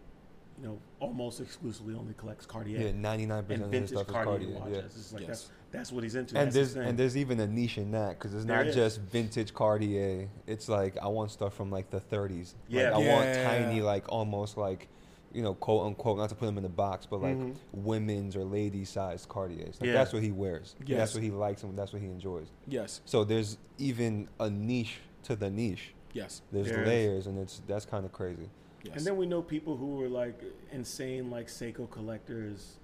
[0.60, 2.78] you know, almost exclusively only collects Cartier.
[2.80, 4.54] Yeah, ninety nine percent of his stuff is Cartier, Cartier.
[4.58, 4.72] watches.
[4.74, 4.78] Yeah.
[4.84, 5.28] It's like Yes.
[5.28, 6.36] that's that's what he's into.
[6.36, 8.66] And That's there's his and there's even a niche in that because it's There not
[8.66, 8.74] is.
[8.74, 10.28] just vintage Cartier.
[10.46, 12.54] It's like I want stuff from like the 30s.
[12.68, 12.90] Yeah.
[12.90, 14.88] like, I want tiny like almost like
[15.32, 17.54] you know quote unquote not to put them in the box, but like Mhm.
[17.72, 19.80] women's or lady sized Cartiers.
[19.80, 19.92] Like Yeah.
[19.94, 20.74] that's what he wears.
[20.84, 20.98] Yes.
[20.98, 22.48] That's what he likes and that's what he enjoys.
[22.66, 23.00] Yes.
[23.06, 25.94] So there's even a niche to the niche.
[26.12, 26.42] Yes.
[26.52, 26.88] There's There is.
[26.88, 28.48] layers and it's that's kind of crazy.
[28.82, 28.96] Yes.
[28.96, 30.42] And then we know people who are like
[30.72, 32.78] insane, like Seiko collectors.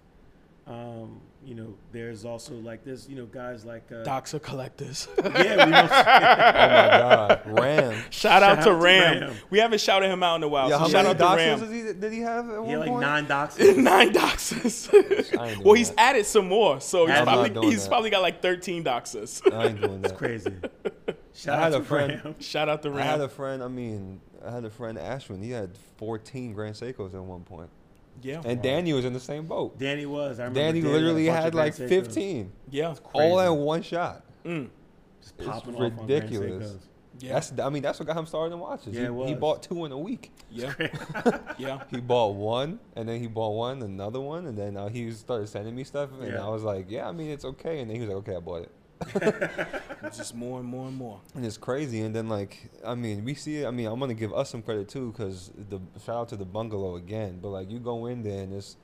[0.67, 5.07] Um, you know, there's also like there's you know guys like uh, Doxa collectors.
[5.17, 5.83] yeah, we know.
[5.83, 8.03] oh my God, Ram.
[8.11, 9.21] Shout out Shout to out to Ram.
[9.21, 9.37] Ram.
[9.51, 10.69] We haven't shouted him out in a while.
[10.69, 11.61] Yeah, so shout out to doxers Ram.
[11.61, 13.01] did he, did he have at he one had like point?
[13.01, 13.77] nine doxes.
[13.77, 15.63] Nine doxes.
[15.65, 16.01] Well, he's that.
[16.01, 19.41] added some more, so he's probably he's probably got like thirteen doxes.
[19.53, 20.19] I ain't doing It's that.
[20.19, 20.53] crazy.
[21.33, 22.35] Shout I had out a to friend- Ram.
[22.41, 22.99] Shout out to Ram.
[22.99, 23.63] I had a friend.
[23.63, 25.45] I mean, I had a friend Ashwin.
[25.45, 27.69] He had 14 Grand Seikos at one point,
[28.23, 28.63] yeah, and Wow.
[28.63, 29.79] Danny was in the same boat.
[29.79, 30.39] Danny was.
[30.41, 33.53] I remember Danny Danny literally a had like Grand 15, yeah, all Crazy.
[33.53, 34.25] in one shot.
[34.45, 34.69] mm.
[35.21, 36.73] Just It's popping off ridiculous.
[36.73, 36.79] Seikos.
[37.21, 38.95] yeah, That's I mean that's what got him started in watches.
[38.95, 40.31] Yeah, he, it he bought two in a week.
[40.51, 40.73] yeah,
[41.59, 41.83] yeah.
[41.91, 45.49] He bought one, and then he bought one, another one, and then uh, he started
[45.49, 46.45] sending me stuff, and Yeah.
[46.45, 48.41] I was like, yeah, I mean it's okay, and then he was like, okay, I
[48.41, 48.71] bought it.
[50.17, 51.21] Just more and more and more.
[51.35, 52.01] And it's crazy.
[52.01, 53.67] And then like, I mean, we see it.
[53.67, 56.45] I mean, I'm gonna give us some credit too, because the shout out to the
[56.45, 57.39] bungalow again.
[57.41, 58.77] But like, you go in there and it's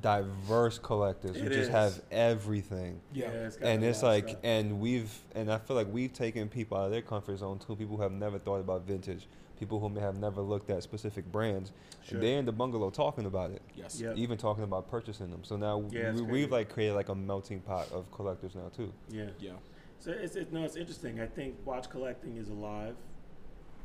[0.00, 3.00] diverse collectors who just have everything.
[3.12, 4.40] Yeah, it's And it's like, stuff.
[4.42, 7.76] and we've, and I feel like we've taken people out of their comfort zone too.
[7.76, 9.26] People who have never thought about vintage,
[9.64, 11.72] people who may have never looked at specific brands.
[12.06, 12.16] Sure.
[12.18, 14.12] And they're in the bungalow talking about it, yes, Yeah.
[14.14, 15.42] even talking about purchasing them.
[15.42, 18.92] So now Yeah, we, we've like created like a melting pot of collectors now too.
[19.08, 19.30] yeah.
[19.38, 19.52] yeah,
[20.00, 21.18] So it's it, no, it's interesting.
[21.20, 22.94] I think watch collecting is alive.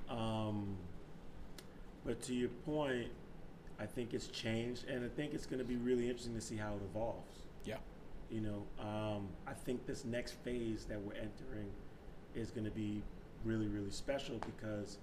[0.10, 0.76] Um,
[2.06, 3.08] but to your point,
[3.80, 6.58] I think it's changed, and I think it's going to be really interesting to see
[6.58, 7.44] how it evolves.
[7.64, 7.78] yeah,
[8.30, 11.70] You know, um, I think this next phase that we're entering
[12.36, 13.02] is going to be
[13.46, 14.98] really, really special because,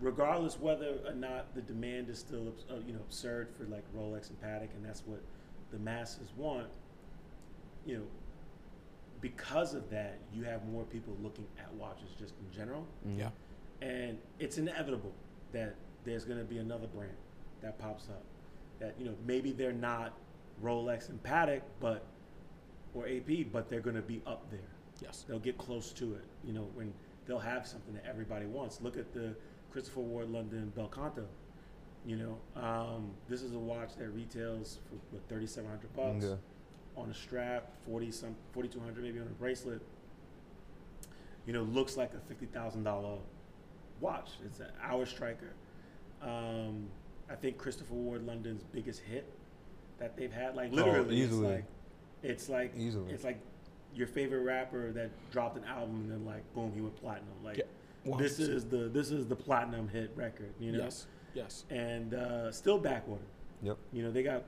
[0.00, 4.28] regardless whether or not the demand is still, uh, you know, absurd for like Rolex
[4.30, 5.20] and Patek, and that's what
[5.70, 6.68] the masses want.
[7.84, 8.04] You know,
[9.20, 13.18] because of that, you have more people looking at watches just in general, Mhm.
[13.18, 13.30] yeah,
[13.80, 15.12] and it's inevitable
[15.52, 15.74] that
[16.04, 17.16] there's going to be another brand
[17.62, 18.22] that pops up
[18.78, 20.12] that you know maybe they're not
[20.62, 22.04] Rolex and Patek, but
[22.94, 24.60] or AP, but they're going to be up there.
[25.02, 26.24] yes, They'll get close to it.
[26.42, 26.94] You know, when
[27.26, 28.80] they'll have something that everybody wants.
[28.80, 29.36] Look at the
[29.76, 31.26] Christopher Ward London Belcanto.
[32.06, 37.02] You know, um, this is a watch that retails for what, 3700 bucks Yeah.
[37.02, 39.82] on a strap, 40 some 4200 maybe on a bracelet.
[41.46, 43.20] You know, looks like a $50,000
[44.00, 44.30] watch.
[44.46, 45.52] It's an hour striker.
[46.22, 46.88] Um,
[47.28, 49.30] I think Christopher Ward London's biggest hit
[49.98, 50.56] that they've had.
[50.56, 51.48] Like literally, it's easily.
[51.56, 51.64] like
[52.22, 53.12] it's like Easily.
[53.12, 53.38] it's like
[53.94, 57.28] your favorite rapper that dropped an album and then like boom, he went platinum.
[57.44, 57.64] Like Yeah,
[58.18, 58.48] this 100%.
[58.54, 61.06] is the this is the platinum hit record, you know, Yes.
[61.34, 61.64] Yes.
[61.70, 63.18] and uh, still backordered.
[63.62, 63.78] Yep.
[63.92, 64.44] You know, they got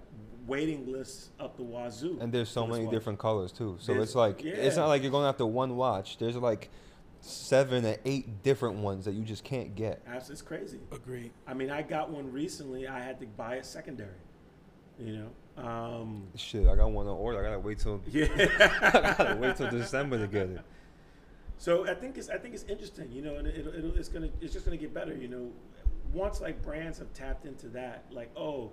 [0.47, 2.19] waiting lists up the wazoo.
[2.21, 2.95] And there's so many one.
[2.95, 3.77] different colors too.
[3.81, 6.19] So There's- it's like it's not like you're going after one watch.
[6.19, 6.71] There's like
[7.21, 10.03] seven or eight different ones that you just can't get.
[10.07, 10.79] Abs- It's crazy.
[10.93, 11.33] Agreed.
[11.47, 12.87] I mean, I got one recently.
[12.87, 14.11] I had to buy a secondary.
[14.99, 17.39] You know, um, Shit, I got one on order.
[17.41, 18.27] I gotta wait till yeah.
[18.83, 20.61] I gotta wait till December to get it.
[21.59, 24.29] So I think it's I think it's interesting, you know, and it, it'll, it's gonna
[24.41, 25.51] it's just gonna get better, you know.
[26.13, 28.73] Once like brands have tapped into that, like oh,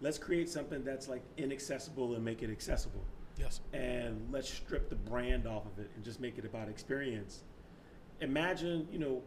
[0.00, 3.04] let's create something that's like inaccessible and make it accessible,
[3.38, 3.60] Yes.
[3.72, 7.44] and let's strip the brand off of it and just make it about experience.
[8.20, 9.22] Imagine, you know,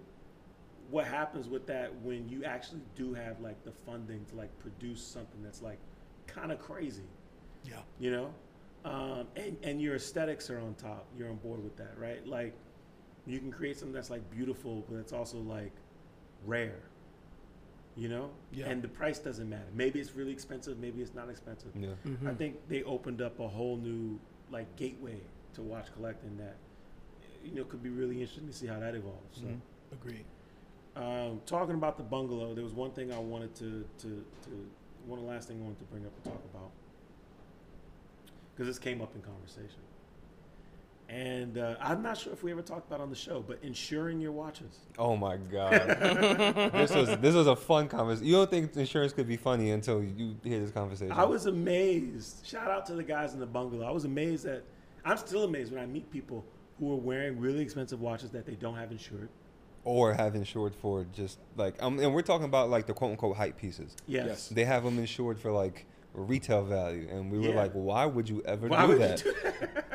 [0.90, 5.02] what happens with that when you actually do have like the funding to like produce
[5.02, 5.80] something that's like
[6.28, 7.02] kind of crazy
[7.68, 7.78] Yeah.
[8.00, 8.34] you know
[8.86, 12.54] um, and, and your aesthetics are on top you're on board with that right like
[13.28, 15.72] you can create something that's like beautiful but it's also like
[16.46, 16.80] rare
[17.96, 18.68] you know Yeah.
[18.70, 21.90] and the price doesn't matter maybe it's really expensive maybe it's not expensive Yeah.
[22.06, 22.28] Mm-hmm.
[22.28, 24.20] i think they opened up a whole new
[24.52, 25.20] like gateway
[25.54, 26.56] to watch collecting that
[27.44, 29.60] you know could be really interesting to see how that evolves so Mhm.
[29.94, 30.26] Agreed.
[30.98, 34.08] um, talking about the bungalow, there was one thing I wanted to, to,
[34.44, 34.70] to
[35.06, 36.72] one last thing I wanted to bring up and talk about
[38.54, 39.82] because this came up in conversation,
[41.10, 43.60] and uh, I'm not sure if we ever talked about it on the show, but
[43.62, 44.80] insuring your watches.
[44.98, 45.72] Oh my god.
[46.74, 48.28] this was this was a fun conversation.
[48.28, 51.12] You don't think insurance could be funny until you hear this conversation.
[51.12, 52.46] I was amazed.
[52.46, 53.88] Shout out to the guys in the bungalow.
[53.88, 54.64] I was amazed that
[55.04, 56.44] I'm still amazed when I meet people
[56.80, 59.30] who are wearing really expensive watches that they don't have insured.
[59.84, 63.38] or have insured for just like um, and we're talking about like the quote unquote
[63.38, 63.96] hype pieces.
[64.08, 64.26] Yes.
[64.28, 64.48] Yes.
[64.50, 67.56] They have them insured for like retail value, and we were Yeah.
[67.56, 69.24] like, why would you ever Why do would you that?
[69.24, 69.86] do that?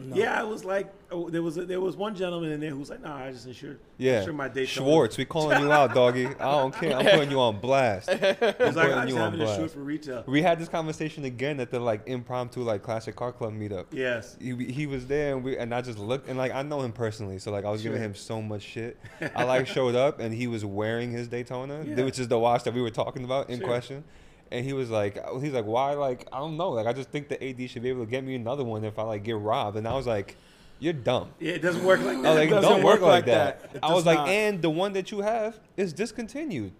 [0.00, 0.16] No.
[0.16, 2.78] Yeah, I was like, oh, there was a, there was one gentleman in there who
[2.78, 6.26] was like, "No, I just insured, Yeah, my Daytona." Schwartz, we calling you out, doggy.
[6.26, 6.96] I don't care.
[6.96, 8.08] I'm putting you on blast.
[8.10, 9.74] I'm like, putting I you on blast.
[9.74, 10.24] for retail.
[10.26, 13.86] We had this conversation again at the like impromptu like classic car club meetup.
[13.92, 14.36] Yes.
[14.40, 16.92] He, he was there and we and I just looked and like I know him
[16.92, 18.98] personally, so like I was giving him so much shit.
[19.36, 22.04] I like showed up and he was wearing his Daytona, Yeah.
[22.04, 23.68] which is the watch that we were talking about in Sure.
[23.68, 24.04] question.
[24.52, 25.92] And he was like, he's like, why?
[25.94, 26.70] Like I don't know.
[26.70, 28.98] Like I just think the AD should be able to get me another one if
[28.98, 29.76] I like get robbed.
[29.76, 30.36] And I was like,
[30.80, 31.30] you're dumb.
[31.38, 32.28] Yeah, it doesn't work like I that.
[32.30, 33.72] was like, doesn't don't work work like like that.
[33.74, 33.80] that.
[33.84, 34.28] I does was like, not.
[34.28, 36.72] and the one that you have is discontinued.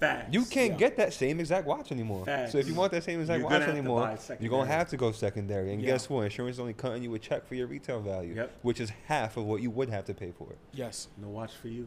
[0.00, 0.34] Facts.
[0.34, 0.76] You can't Yeah.
[0.78, 2.24] get that same exact watch anymore.
[2.24, 2.50] Facts.
[2.50, 4.96] So if you want that same exact You're watch gonna anymore, you're gonna have to
[4.96, 5.72] go secondary.
[5.72, 5.92] And Yeah.
[5.92, 6.22] guess what?
[6.24, 8.50] Insurance is only cutting you a check for your retail value, Yep.
[8.62, 10.58] which is half of what you would have to pay for it.
[10.72, 11.06] Yes.
[11.16, 11.86] No watch for you.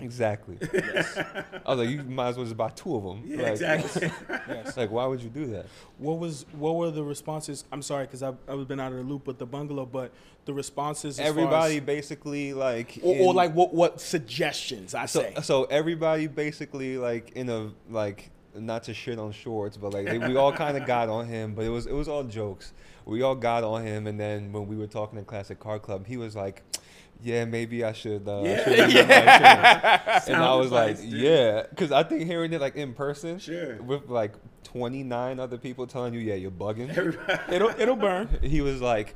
[0.00, 0.58] Exactly.
[0.72, 1.18] Yes.
[1.66, 3.22] I was like, you might as well just buy two of them.
[3.26, 4.10] Yeah, like, exactly.
[4.48, 4.76] yes.
[4.76, 5.66] Like, why would you do that?
[5.98, 7.64] What was what were the responses?
[7.72, 10.12] I'm sorry because I've I've been out of the loop with the bungalow, but
[10.44, 11.18] the responses.
[11.18, 15.34] as far Everybody as- basically like, or, or like what what suggestions I so say.
[15.42, 20.18] so everybody basically like in a like not to shit on Schwartz, but like they,
[20.18, 22.72] we all kind of got on him, but it was it was all jokes.
[23.04, 26.06] We all got on him, and then when we were talking to Classic Car Club,
[26.06, 26.62] he was like,
[27.22, 28.64] "Yeah, maybe I should." Uh, I Yeah.
[28.64, 31.12] should renew my and I was like, dude.
[31.12, 33.76] "Yeah," because I think hearing it like in person, Sure.
[33.82, 34.32] with like
[34.64, 37.54] twenty nine other people telling you, "Yeah, you're bugging." Everybody.
[37.54, 38.28] it'll it'll burn.
[38.42, 39.14] he was like,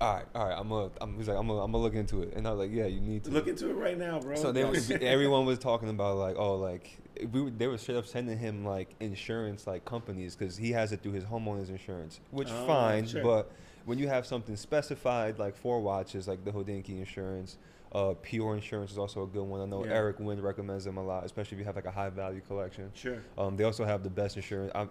[0.00, 2.22] "All right, all right, I'm gonna," I'm, he's like, "I'm gonna, I'm gonna look into
[2.22, 4.34] it," and I was like, "Yeah, you need to." Look into it right now, bro.
[4.36, 6.98] So they was, everyone was talking about like, oh, like
[7.32, 10.90] we were, they were straight up sending him like insurance like companies because he has
[10.92, 13.22] it through his homeowner's insurance, which Oh, fine, sure.
[13.22, 13.52] but
[13.84, 17.58] when you have something specified like for watches, like the Hodinkee insurance,
[17.92, 19.60] uh, Pure Insurance is also a good one.
[19.60, 19.92] I know Yeah.
[19.92, 22.90] Eric Wind recommends them a lot, especially if you have like a high value collection.
[22.94, 23.22] Sure.
[23.38, 24.72] Um, they also have the best insurance.
[24.74, 24.90] I'm,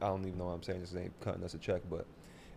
[0.00, 0.80] I don't even know what I'm saying.
[0.80, 2.06] This ain't cutting us a check, but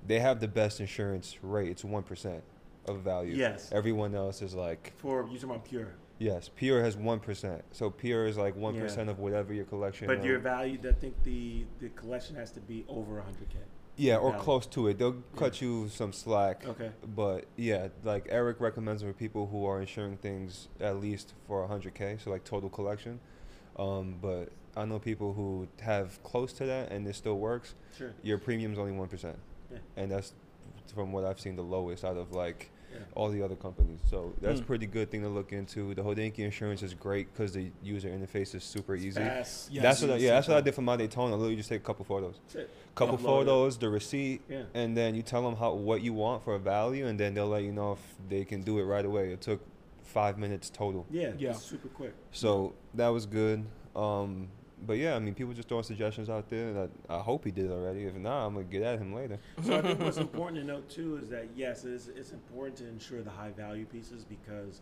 [0.07, 1.69] they have the best insurance rate.
[1.69, 2.43] It's one percent
[2.85, 3.35] of value.
[3.35, 3.69] Yes.
[3.73, 7.63] Everyone else is like For you talking about pure, Yes, Pure has one percent.
[7.71, 8.83] So Pure is like one Yeah.
[8.85, 10.07] of whatever your collection.
[10.07, 10.79] but your value.
[10.87, 13.57] I think the the collection has to be over 100k.
[13.95, 14.97] Yeah, or close to it.
[14.97, 16.65] They'll cut you some slack.
[16.67, 16.91] Okay.
[17.15, 22.23] But yeah, like Eric recommends for people who are insuring things at least for 100k,
[22.23, 23.19] so like total collection.
[23.77, 27.75] Um, but I know people who have close to that and it still works.
[27.97, 28.13] Sure.
[28.23, 29.37] Your premium's only one percent,
[29.71, 29.77] Yeah.
[29.97, 30.33] and that's
[30.93, 32.82] from what I've seen the lowest out of like Yeah.
[33.15, 33.99] All the other companies.
[34.09, 34.67] So that's a Mm.
[34.67, 35.93] pretty good thing to look into.
[35.93, 39.19] The Hodinkee insurance is great because the user interface is super easy.
[39.19, 39.71] Fast.
[39.71, 39.83] Yes.
[39.83, 41.35] That's what I, yeah, that's what I did for my Daytona.
[41.35, 42.69] Literally just take a couple photos, That's it.
[42.95, 43.23] couple Upload it.
[43.23, 44.63] photos, the receipt, Yeah.
[44.73, 47.47] and then you tell them how what you want for a value, and then they'll
[47.47, 49.31] let you know if they can do it right away.
[49.33, 49.61] It took
[50.03, 51.33] five minutes total, Yeah.
[51.37, 51.53] Yeah.
[51.53, 52.13] super quick.
[52.31, 53.65] so that was good.
[53.95, 54.49] Um,
[54.85, 56.73] but yeah, I mean, people just throwing suggestions out there.
[56.73, 58.03] That I hope he did already.
[58.05, 59.39] If not, I'm gonna get at him later.
[59.63, 62.87] So I think what's important to note too is that yes, it's, it's important to
[62.87, 64.81] ensure the high value pieces because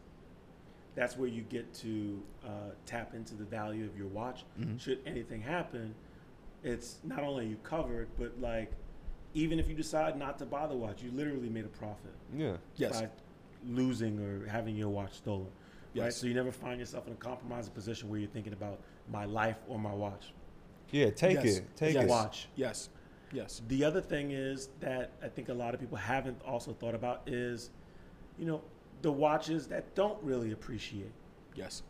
[0.96, 2.50] that's where you get to uh,
[2.86, 4.44] tap into the value of your watch.
[4.60, 4.80] Mhm.
[4.80, 5.96] Should anything happen,
[6.64, 8.72] it's not only you covered, but like
[9.34, 12.58] even if you decide not to buy the watch, you literally made a profit Yeah.
[12.76, 13.00] Yes.
[13.02, 13.08] by
[13.66, 15.46] losing or having your watch stolen.
[15.96, 16.18] Right, Yes.
[16.18, 18.80] so you never find yourself in a compromising position where you're thinking about
[19.12, 20.34] my life or my watch.
[20.92, 21.10] Yeah.
[21.12, 21.58] Take Yes.
[21.58, 21.76] it.
[21.76, 22.04] Take Yes.
[22.04, 22.10] it.
[22.10, 22.48] Watch.
[22.56, 22.90] Yes.
[23.34, 23.62] Yes.
[23.68, 27.22] The other thing is that I think a lot of people haven't also thought about
[27.28, 27.70] is,
[28.38, 28.62] you know,
[29.02, 31.12] the watches that don't really appreciate.
[31.56, 31.84] Yes.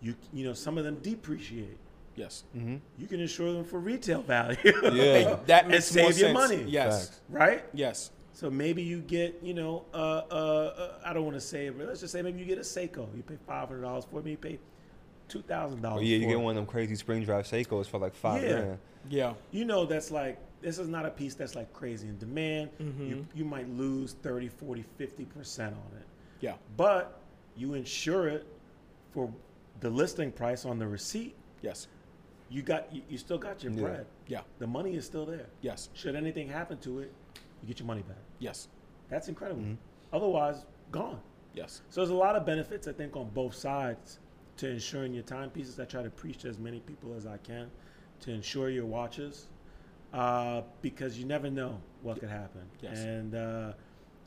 [0.00, 1.78] You you know, some of them depreciate.
[2.16, 2.44] Yes.
[2.56, 2.76] Mm-hmm.
[2.98, 4.56] You can insure them for retail value.
[4.92, 5.38] Yeah.
[5.46, 6.64] That And makes more save your money.
[6.66, 7.08] Yes.
[7.08, 7.20] Facts.
[7.28, 7.64] right?
[7.74, 8.10] Yes.
[8.32, 9.96] So maybe you get, you know, uh,
[10.30, 12.58] uh, uh, I don't want to say it, but let's just say maybe you get
[12.58, 13.08] a Seiko.
[13.16, 14.24] You pay five hundred dollars for it.
[14.24, 14.58] Maybe you pay
[15.28, 16.04] two thousand Oh, dollars.
[16.04, 18.48] yeah, you get one of them crazy spring drive Seikos for like five Yeah.
[18.52, 18.78] grand.
[19.08, 19.34] Yeah.
[19.52, 22.70] You know, that's like this is not a piece that's like crazy in demand.
[22.78, 23.08] Mhm.
[23.08, 26.06] You you might lose 30, 40, 50 percent on it.
[26.40, 26.56] Yeah.
[26.76, 27.20] but
[27.56, 28.46] you insure it
[29.12, 29.32] for
[29.80, 31.34] the listing price on the receipt.
[31.62, 31.88] Yes.
[32.50, 33.80] You got you, you still got your Yeah.
[33.80, 34.06] bread.
[34.28, 34.40] Yeah.
[34.58, 35.46] The money is still there.
[35.62, 35.88] Yes.
[35.94, 37.12] Should anything happen to it,
[37.62, 38.18] you get your money back.
[38.38, 38.68] Yes.
[39.08, 39.62] That's incredible.
[39.62, 39.76] Mhm.
[40.12, 41.20] Otherwise, gone.
[41.54, 41.80] Yes.
[41.88, 44.18] So there's a lot of benefits I think on both sides
[44.58, 45.78] to insuring your timepieces.
[45.80, 47.70] I try to preach to as many people as I can
[48.20, 49.46] to insure your watches
[50.12, 52.62] uh, because you never know what could happen.
[52.80, 52.98] Yes.
[52.98, 53.72] And uh,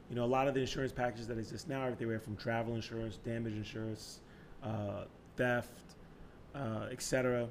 [0.10, 2.76] you know, a lot of the insurance packages that exist now, are everywhere from travel
[2.76, 4.22] insurance, damage insurance,
[4.64, 5.04] uh,
[5.36, 5.96] theft,
[6.56, 7.48] uh, etc.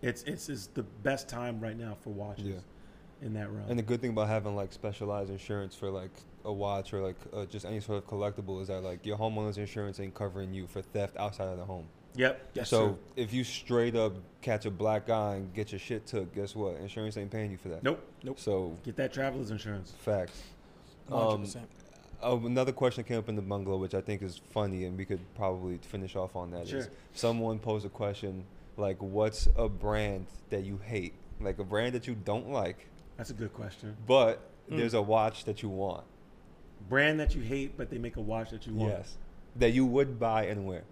[0.00, 3.26] It's, it's it's the best time right now for watches Yeah.
[3.26, 3.68] in that realm.
[3.68, 6.12] And the good thing about having like specialized insurance for like
[6.48, 9.58] a watch or like uh, just any sort of collectible is that like your homeowner's
[9.58, 11.86] insurance ain't covering you for theft outside of the home.
[12.16, 12.50] yep.
[12.54, 12.94] Yes, so sir.
[13.16, 16.76] if you straight up catch a black guy and get your shit took, guess what?
[16.76, 17.82] Insurance ain't paying you for that.
[17.82, 18.02] Nope.
[18.24, 18.40] Nope.
[18.40, 19.92] So Get that traveler's insurance.
[19.98, 20.42] facts.
[21.08, 21.68] One hundred Um, percent.
[22.20, 25.04] Oh, another question came up in the bungalow, which I think is funny, and we
[25.04, 26.62] could probably finish off on that.
[26.62, 26.88] Is Sure.
[27.14, 28.44] someone posed a question
[28.76, 31.14] like, "What's a brand that you hate?
[31.40, 32.86] Like a brand that you don't like,
[33.16, 33.96] That's a good question.
[34.06, 34.78] but Mm.
[34.78, 36.04] there's a watch that you want.
[36.88, 39.16] Brand that you hate, but they make a watch that you want Yes,
[39.56, 40.84] that you would buy and wear.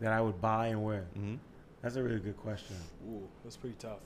[0.00, 1.06] that I would buy and wear.
[1.14, 1.34] hmm
[1.82, 2.76] That's a really good question.
[3.08, 3.98] Ooh, that's pretty tough.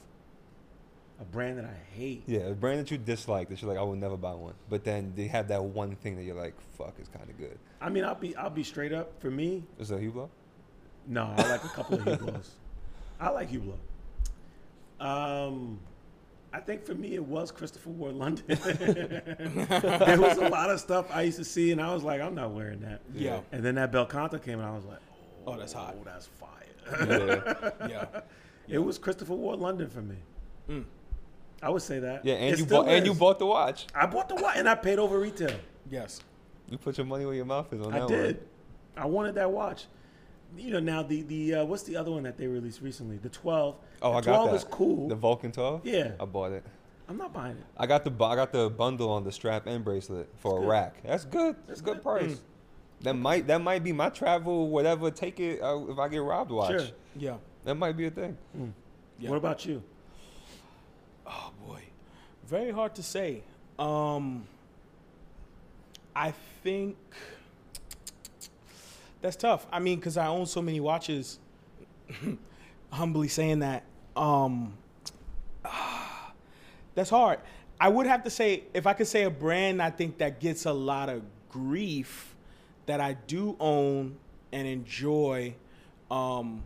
[1.21, 2.23] A brand that I hate.
[2.27, 4.55] Yeah, a brand that you dislike that you're like, I would never buy one.
[4.71, 7.59] But then they have that one thing that you're like, fuck, it's kind of good.
[7.81, 9.21] I mean, I'll be I'll be straight up.
[9.21, 10.29] For me, Is that Hublot?
[11.09, 12.51] no, I like a couple of Hublots.
[13.21, 13.79] I like Hublot.
[15.01, 15.81] Um,
[16.53, 18.45] I think for me it was Christopher Ward London.
[18.49, 22.35] there was a lot of stuff I used to see, and I was like, I'm
[22.35, 23.03] not wearing that.
[23.15, 23.41] Yeah.
[23.53, 24.99] And then that Belcanto came, and I was like,
[25.47, 25.97] Oh, that's hot.
[25.99, 27.71] Oh, that's fire.
[27.81, 27.89] yeah.
[27.89, 28.21] Yeah.
[28.71, 30.17] It was Christopher Ward London for me.
[30.69, 30.85] Mm.
[31.63, 32.23] I would say that.
[32.23, 33.87] Yeah, and It you still bought and you bought the watch.
[33.95, 35.59] I bought the watch and I paid over retail.
[35.91, 36.21] Yes.
[36.69, 38.37] You put your money where your mouth is on I that I did.
[38.37, 39.05] one.
[39.05, 39.87] I wanted that watch.
[40.57, 43.19] You know, now the the uh, what's the other one that they released recently?
[43.19, 43.77] The 12.
[44.03, 44.57] Oh, the I got 12 that.
[44.57, 45.09] is cool.
[45.09, 45.87] The Vulcan 12.
[45.87, 46.65] yeah, I bought it.
[47.09, 47.65] I'm not buying it.
[47.77, 50.67] I got the bu- I got the bundle on the strap and bracelet for a
[50.67, 51.03] rack.
[51.05, 51.57] That's good.
[51.67, 52.03] That's That's a good good.
[52.03, 52.33] price.
[52.33, 52.41] Mm.
[53.03, 55.11] That might that might be my travel whatever.
[55.11, 56.51] Take it uh, if I get robbed.
[56.51, 56.71] Watch.
[56.71, 56.89] Sure.
[57.17, 57.37] Yeah.
[57.65, 58.37] That might be a thing.
[59.19, 59.31] Yeah.
[59.31, 59.83] What about you?
[61.27, 61.83] Oh boy,
[62.47, 63.43] very hard to say.
[63.79, 64.47] Um,
[66.17, 66.33] I
[66.63, 66.97] think
[69.21, 69.67] that's tough.
[69.73, 71.39] I mean, because I own so many watches.
[72.91, 73.85] humbly saying that,
[74.17, 74.77] um,
[76.95, 77.41] that's hard.
[77.81, 80.67] I would have to say, if I could say a brand, I think that gets
[80.67, 82.35] a lot of grief
[82.87, 84.17] that I do own
[84.53, 85.55] and enjoy.
[86.11, 86.65] Um,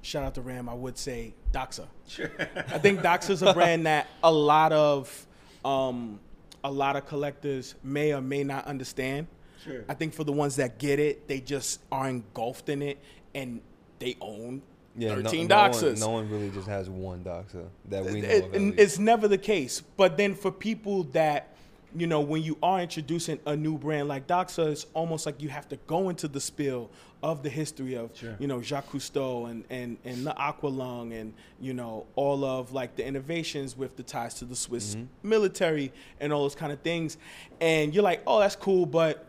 [0.00, 0.68] shout out to Ram.
[0.68, 1.86] I would say Doxa.
[2.08, 2.30] Sure.
[2.38, 5.26] I think Doxa is a brand that a lot of
[5.64, 6.20] um,
[6.64, 9.26] a lot of collectors may or may not understand.
[9.66, 9.84] Sure.
[9.88, 12.98] I think for the ones that get it, they just are engulfed in it
[13.34, 13.60] and
[13.98, 14.62] they own
[14.96, 18.28] Yeah, no- 13 no, one, no one really just has one Doxa that we know
[18.28, 18.54] It- of.
[18.54, 19.82] and it's never the case.
[19.96, 21.54] But then for people that,
[21.94, 25.48] you know, when you are introducing a new brand like Doxa, it's almost like you
[25.50, 26.90] have to go into the spill
[27.22, 28.36] of the history of, Sure.
[28.38, 32.96] you know, Jacques Cousteau and, and, and the Aqualung and, you know, all of like
[32.96, 35.28] the innovations with the ties to the Swiss Mm-hmm.
[35.28, 37.16] military and all those kind of things.
[37.60, 39.25] And you're like, oh, that's cool, but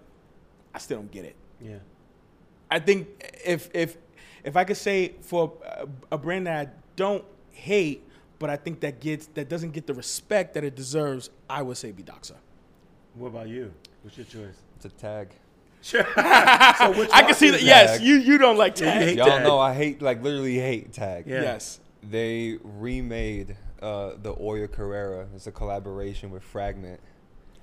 [0.78, 1.36] I still don't get it.
[1.60, 1.78] Yeah.
[2.70, 3.08] I think
[3.44, 3.98] if if
[4.44, 8.04] if I could say for a, a brand that I don't hate,
[8.38, 11.78] but I think that gets that doesn't get the respect that it deserves, I would
[11.78, 12.36] say Bidoxa.
[13.16, 13.74] What about you?
[14.04, 14.54] What's your choice?
[14.76, 15.30] it's a TAG.
[15.82, 16.04] Sure.
[16.16, 17.64] so which I can see is that.
[17.64, 19.08] Yes, you you don't like Yeah, you TAG.
[19.08, 19.44] hate Y'all TAG.
[19.44, 21.26] know I hate like literally hate TAG.
[21.26, 21.42] Yeah.
[21.42, 21.80] Yes.
[22.04, 25.26] They remade uh, the Heuer Carrera.
[25.36, 27.00] It's a collaboration with Fragment,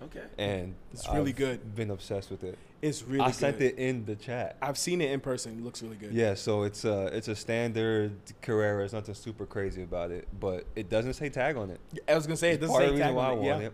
[0.04, 0.22] Okay.
[0.38, 1.74] and It's really I've good.
[1.74, 2.58] Been obsessed with it.
[2.82, 3.20] It's really.
[3.20, 3.34] I good.
[3.34, 4.56] sent it in the chat.
[4.60, 5.58] I've seen it in person.
[5.58, 6.12] It looks really good.
[6.12, 8.78] Yeah, so it's a it's a standard Carrera.
[8.78, 11.80] There's nothing super crazy about it, but it doesn't say TAG on it.
[12.08, 13.40] I was gonna say it doesn't part of say the reason TAG on it.
[13.40, 13.66] want Yeah.
[13.68, 13.72] it.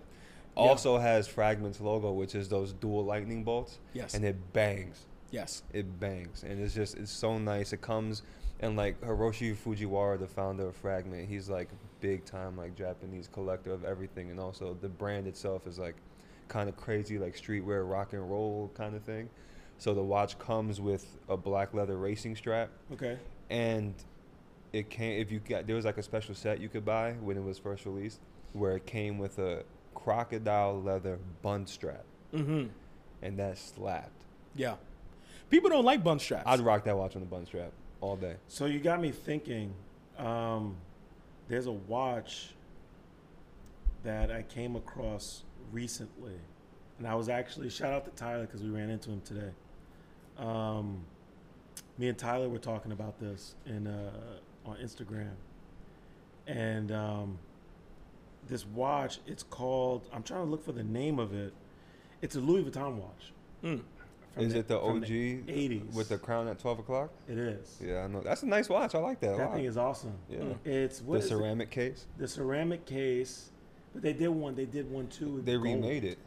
[0.57, 4.15] Also has Fragments logo, which is those dual lightning bolts, Yes.
[4.15, 5.07] and it bangs.
[5.31, 5.63] yes.
[5.73, 7.73] It bangs, and it's just it's so nice.
[7.73, 8.23] It comes
[8.63, 11.69] and like Hiroshi Fujiwara, the founder of Fragment, he's like
[12.01, 15.95] big time like Japanese collector of everything, and also the brand itself is like
[16.51, 19.31] kind of crazy like streetwear rock and roll kind of thing.
[19.79, 23.17] So the watch comes with a black leather racing strap, Okay.
[23.49, 23.95] and
[24.75, 27.37] it came if you got there was like a special set you could buy when
[27.39, 28.21] it was first released,
[28.53, 29.63] where it came with a
[29.95, 32.67] crocodile leather bun strap, Mm-hmm.
[33.23, 34.25] and that slapped.
[34.55, 34.75] Yeah.
[35.49, 36.45] People don't like bun straps.
[36.47, 38.37] I'd rock that watch on the bun strap all day.
[38.49, 39.73] So you got me thinking.
[40.19, 40.77] Um,
[41.49, 42.51] there's a watch
[44.05, 45.43] that I came across
[45.73, 46.35] recently,
[46.99, 49.51] and I was actually shout out to Tyler because we ran into him today.
[50.39, 51.01] Um,
[51.99, 54.11] me and Tyler were talking about this in uh,
[54.67, 55.31] on Instagram,
[56.47, 57.39] and um,
[58.49, 59.19] this watch.
[59.27, 60.09] It's called.
[60.13, 61.53] I'm trying to look for the name of it.
[62.23, 63.33] It's a Louis Vuitton watch.
[63.65, 63.81] Mm.
[64.35, 65.95] from Is it the from OG 80s.
[65.95, 67.11] with the crown at twelve o'clock?
[67.29, 67.77] It is.
[67.85, 68.21] Yeah, I know.
[68.21, 68.95] That's a nice watch.
[68.95, 69.35] I like that.
[69.35, 69.55] a That lot.
[69.57, 70.15] thing is awesome.
[70.31, 70.41] yeah.
[70.65, 71.29] It's what the is it?
[71.37, 72.07] ceramic case.
[72.19, 73.51] the ceramic case,
[73.93, 74.55] but they did one.
[74.55, 75.29] They did one too.
[75.37, 75.65] with They gold.
[75.65, 76.19] remade it.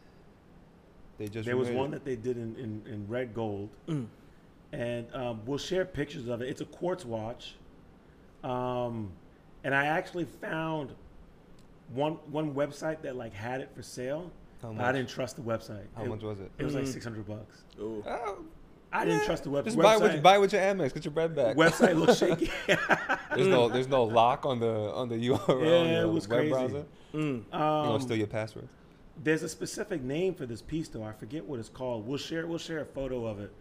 [1.18, 1.90] They just There was one it.
[1.92, 4.06] that they did in, in, in red gold, Mm.
[4.72, 6.48] and um, we'll share pictures of it.
[6.48, 7.54] It's a quartz watch,
[8.42, 9.10] um,
[9.62, 10.90] and I actually found
[11.92, 14.30] one one website that like had it for sale.
[14.78, 15.84] I didn't trust the website.
[15.94, 16.50] How it, much was it?
[16.58, 16.88] It was like Mm.
[16.92, 17.62] six hundred bucks.
[17.78, 18.02] Ooh.
[18.06, 18.38] Oh,
[18.90, 19.26] I didn't yeah.
[19.26, 19.82] trust the web- Just website.
[19.82, 20.94] buy with buy with your Amex.
[20.94, 21.54] Get your bread back.
[21.56, 22.50] website looks shaky.
[23.36, 25.48] there's no there's no lock on the on the URL.
[25.48, 26.50] Yeah, on the it was web crazy.
[26.50, 26.84] browser.
[27.14, 27.22] Mm.
[27.22, 27.58] you know,
[27.94, 28.68] Um, steal your password.
[29.22, 31.04] There's a specific name for this piece, though.
[31.04, 32.06] I forget what it's called.
[32.06, 32.46] We'll share.
[32.46, 33.52] We'll share a photo of it,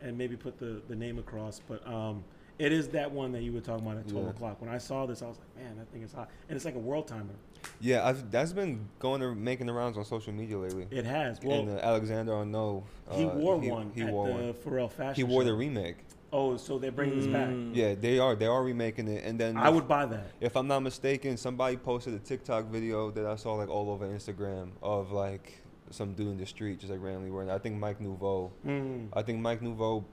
[0.00, 1.60] and maybe put the, the name across.
[1.68, 2.24] But um,
[2.58, 4.30] it is that one that you were talking about at twelve Yeah.
[4.30, 4.60] o'clock.
[4.62, 6.76] When I saw this, I was like, man, that thing is hot, and it's like
[6.76, 7.34] a world timer.
[7.80, 10.86] Yeah, I've, that's been going to making the rounds on social media lately.
[10.90, 11.38] It has.
[11.42, 12.82] Well, and uh, Alexander Arnault.
[13.12, 14.54] he uh, wore one He at wore the one.
[14.54, 15.14] Pharrell Fashion.
[15.14, 15.46] He wore Show.
[15.48, 15.96] the remake.
[16.34, 17.48] Oh, so they're bringing this back.
[17.48, 17.74] Mm.
[17.76, 18.34] Yeah, they are.
[18.34, 20.28] They are remaking it, and then I would buy that.
[20.40, 24.06] if I'm not mistaken, somebody posted a TikTok video that I saw like all over
[24.08, 25.60] Instagram of like
[25.90, 27.50] some dude in the street just like randomly wearing.
[27.50, 27.52] it.
[27.52, 28.50] I think Mike Nouveau.
[28.66, 29.08] Mm.
[29.12, 30.04] I think Mike Nouveau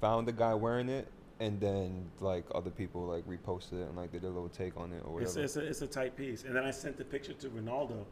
[0.00, 1.08] found the guy wearing it,
[1.40, 4.92] and then like other people like reposted it and like did a little take on
[4.92, 5.44] it or It's, whatever.
[5.44, 6.44] it's, a, it's a tight piece.
[6.44, 8.02] And then I sent the picture to Ronaldo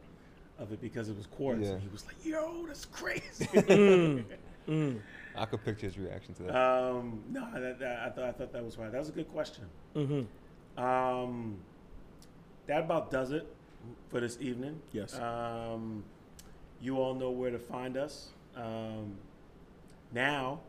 [0.59, 1.61] of it because it was quartz.
[1.63, 1.71] Yeah.
[1.73, 3.45] And he was like, yo, that's crazy.
[3.55, 4.23] Mm.
[4.67, 4.99] Mm.
[5.37, 6.55] I could picture his reaction to that.
[6.55, 8.91] um, no, that, that, I, thought, I thought that was right.
[8.91, 9.65] That was a good question.
[9.95, 10.83] Mm-hmm.
[10.83, 11.57] Um,
[12.67, 13.47] that about does it
[14.09, 14.79] for this evening.
[14.91, 15.17] Yes.
[15.19, 16.03] Um,
[16.81, 18.29] you all know where to find us.
[18.55, 19.15] Um,
[20.11, 20.59] now,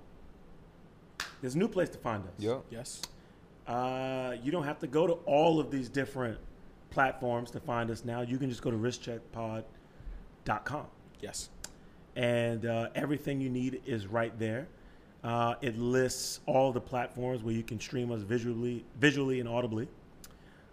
[1.41, 2.33] there's a new place to find us.
[2.39, 2.65] Yep.
[2.71, 3.03] Yes.
[3.67, 6.39] Uh, you don't have to go to all of these different
[6.91, 8.23] platforms to find us now.
[8.23, 10.87] You can just go to wristcheckpod.com
[11.21, 11.49] Yes.
[12.17, 14.67] And uh, everything you need is right there.
[15.23, 19.87] Uh, it lists all the platforms where you can stream us visually, visually and audibly.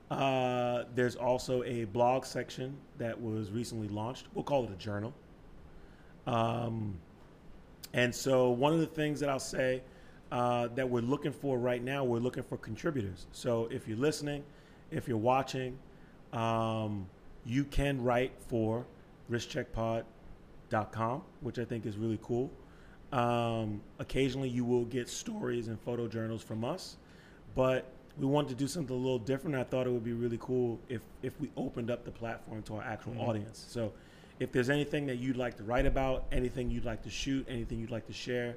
[0.10, 4.28] Uh, there's also a blog section that was recently launched.
[4.34, 5.14] We'll call it a journal.
[6.28, 6.98] Um,
[7.94, 9.82] and so, one of the things that I'll say
[10.32, 13.28] uh, that we're looking for right now, we're looking for contributors.
[13.32, 14.44] So, if you're listening,
[14.92, 15.78] if you're watching,
[16.32, 17.08] um,
[17.46, 18.86] you can write for
[20.74, 22.52] wristcheckpod.com, which I think is really cool.
[23.12, 26.98] Um, occasionally, you will get stories and photo journals from us,
[27.56, 27.86] but
[28.18, 29.56] we wanted to do something a little different.
[29.56, 32.76] I thought it would be really cool if if we opened up the platform to
[32.76, 33.28] our actual Mhm.
[33.28, 33.66] audience.
[33.70, 33.94] So,
[34.40, 37.80] if there's anything that you'd like to write about, anything you'd like to shoot, anything
[37.80, 38.56] you'd like to share,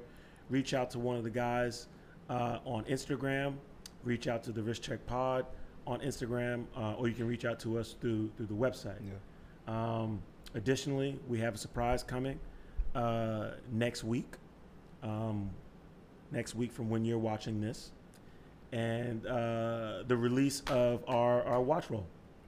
[0.49, 1.87] reach out to one of the guys
[2.29, 3.53] uh, on Instagram.
[4.03, 5.45] Reach out to the Wrist Check Pod
[5.85, 8.99] on Instagram, uh, or you can reach out to us through through the website.
[9.05, 9.13] Yeah.
[9.67, 10.21] Um,
[10.57, 12.39] additionally, we have a surprise coming
[12.95, 14.33] uh, next week.
[15.03, 15.49] Um,
[16.31, 17.91] next week from when you're watching this,
[18.73, 22.05] and uh, the release of our, our watch roll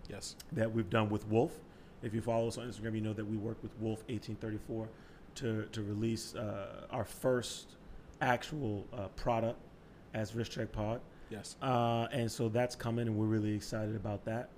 [0.09, 0.35] Yes.
[0.51, 1.53] that we've done with Wolf.
[2.01, 4.89] If you follow us on Instagram, you know that we worked with Wolf 1834
[5.35, 7.75] to, to release uh, our first
[8.21, 9.59] actual uh, product
[10.13, 10.99] as Wrist Check Pod.
[11.29, 11.55] Yes.
[11.61, 14.49] Uh, and so that's coming, and we're really excited about that.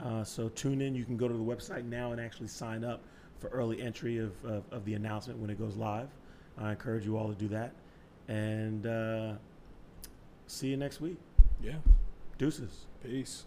[0.00, 0.94] Uh, so tune in.
[0.94, 3.02] You can go to the website now and actually sign up
[3.38, 6.08] for early entry of, of, of the announcement when it goes live.
[6.58, 7.72] I encourage you all to do that.
[8.28, 9.34] And uh,
[10.46, 11.18] see you next week.
[11.62, 11.74] Yeah.
[12.38, 12.86] Deuces.
[13.02, 13.44] Peace.